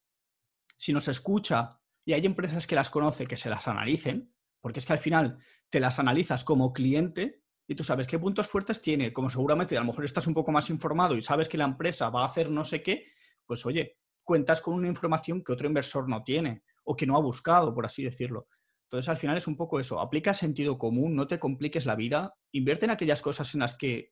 [0.77, 4.85] si nos escucha y hay empresas que las conoce, que se las analicen, porque es
[4.85, 5.39] que al final
[5.69, 9.81] te las analizas como cliente y tú sabes qué puntos fuertes tiene, como seguramente a
[9.81, 12.49] lo mejor estás un poco más informado y sabes que la empresa va a hacer
[12.49, 13.07] no sé qué,
[13.45, 17.21] pues oye, cuentas con una información que otro inversor no tiene o que no ha
[17.21, 18.47] buscado, por así decirlo.
[18.83, 22.33] Entonces, al final es un poco eso, aplica sentido común, no te compliques la vida,
[22.51, 24.11] invierte en aquellas cosas en las que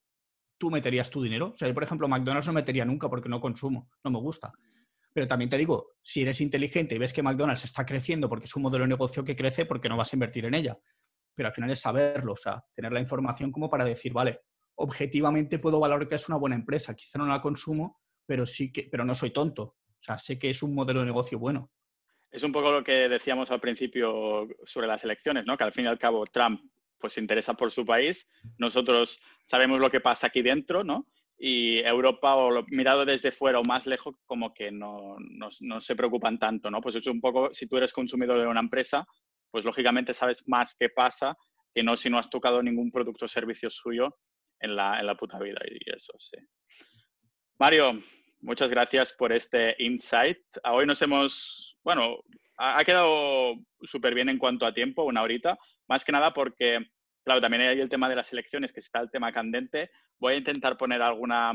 [0.57, 1.51] tú meterías tu dinero.
[1.53, 4.53] O sea, yo, por ejemplo, McDonald's no metería nunca porque no consumo, no me gusta.
[5.13, 8.55] Pero también te digo, si eres inteligente y ves que McDonald's está creciendo porque es
[8.55, 10.77] un modelo de negocio que crece, porque no vas a invertir en ella?
[11.35, 14.39] Pero al final es saberlo, o sea, tener la información como para decir, vale,
[14.75, 18.87] objetivamente puedo valorar que es una buena empresa, quizá no la consumo, pero sí que,
[18.89, 19.75] pero no soy tonto.
[20.05, 21.71] Sea, sé que es un modelo de negocio bueno.
[22.29, 25.57] Es un poco lo que decíamos al principio sobre las elecciones, ¿no?
[25.57, 26.61] Que al fin y al cabo Trump
[26.99, 28.27] pues se interesa por su país.
[28.59, 31.07] Nosotros sabemos lo que pasa aquí dentro, ¿no?
[31.39, 36.37] Y Europa, o mirado desde fuera o más lejos, como que no, no, se preocupan
[36.37, 36.81] tanto, ¿no?
[36.81, 39.07] Pues es un poco, si tú eres consumidor de una empresa,
[39.49, 41.35] pues lógicamente sabes más qué pasa
[41.73, 44.15] que no si no has tocado ningún producto o servicio suyo
[44.59, 45.61] en la, en la puta vida.
[45.67, 46.37] Y eso, sí.
[47.57, 47.99] Mario,
[48.41, 50.39] muchas gracias por este insight.
[50.63, 52.23] Hoy nos hemos, bueno,
[52.57, 55.57] ha, quedado súper bien en cuanto a tiempo, una horita,
[55.87, 56.79] más que nada porque,
[57.23, 59.91] claro, también hay el tema de las elecciones, que está el tema candente.
[60.17, 61.53] Voy a intentar poner alguna,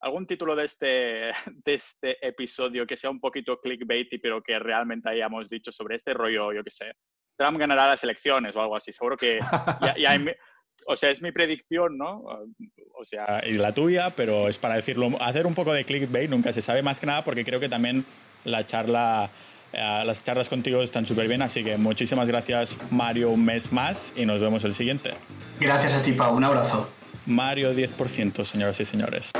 [0.00, 1.32] algún título de este,
[1.64, 6.14] de este episodio que sea un poquito clickbaity, pero que realmente hayamos dicho sobre este
[6.14, 6.92] rollo, yo qué sé.
[7.36, 8.92] Trump ganará las elecciones o algo así.
[8.92, 9.38] Seguro que
[9.96, 10.14] ya,
[10.86, 12.24] o sea, es mi predicción, ¿no?
[12.94, 16.52] O sea, y la tuya, pero es para decirlo, hacer un poco de clickbait nunca
[16.52, 18.04] se sabe más que nada porque creo que también
[18.44, 19.30] la charla
[19.72, 24.12] eh, las charlas contigo están súper bien, así que muchísimas gracias Mario un mes más
[24.16, 25.12] y nos vemos el siguiente.
[25.58, 26.36] Gracias a ti, Pau.
[26.36, 26.88] Un abrazo.
[27.26, 29.32] Mario 10%, señoras y señores.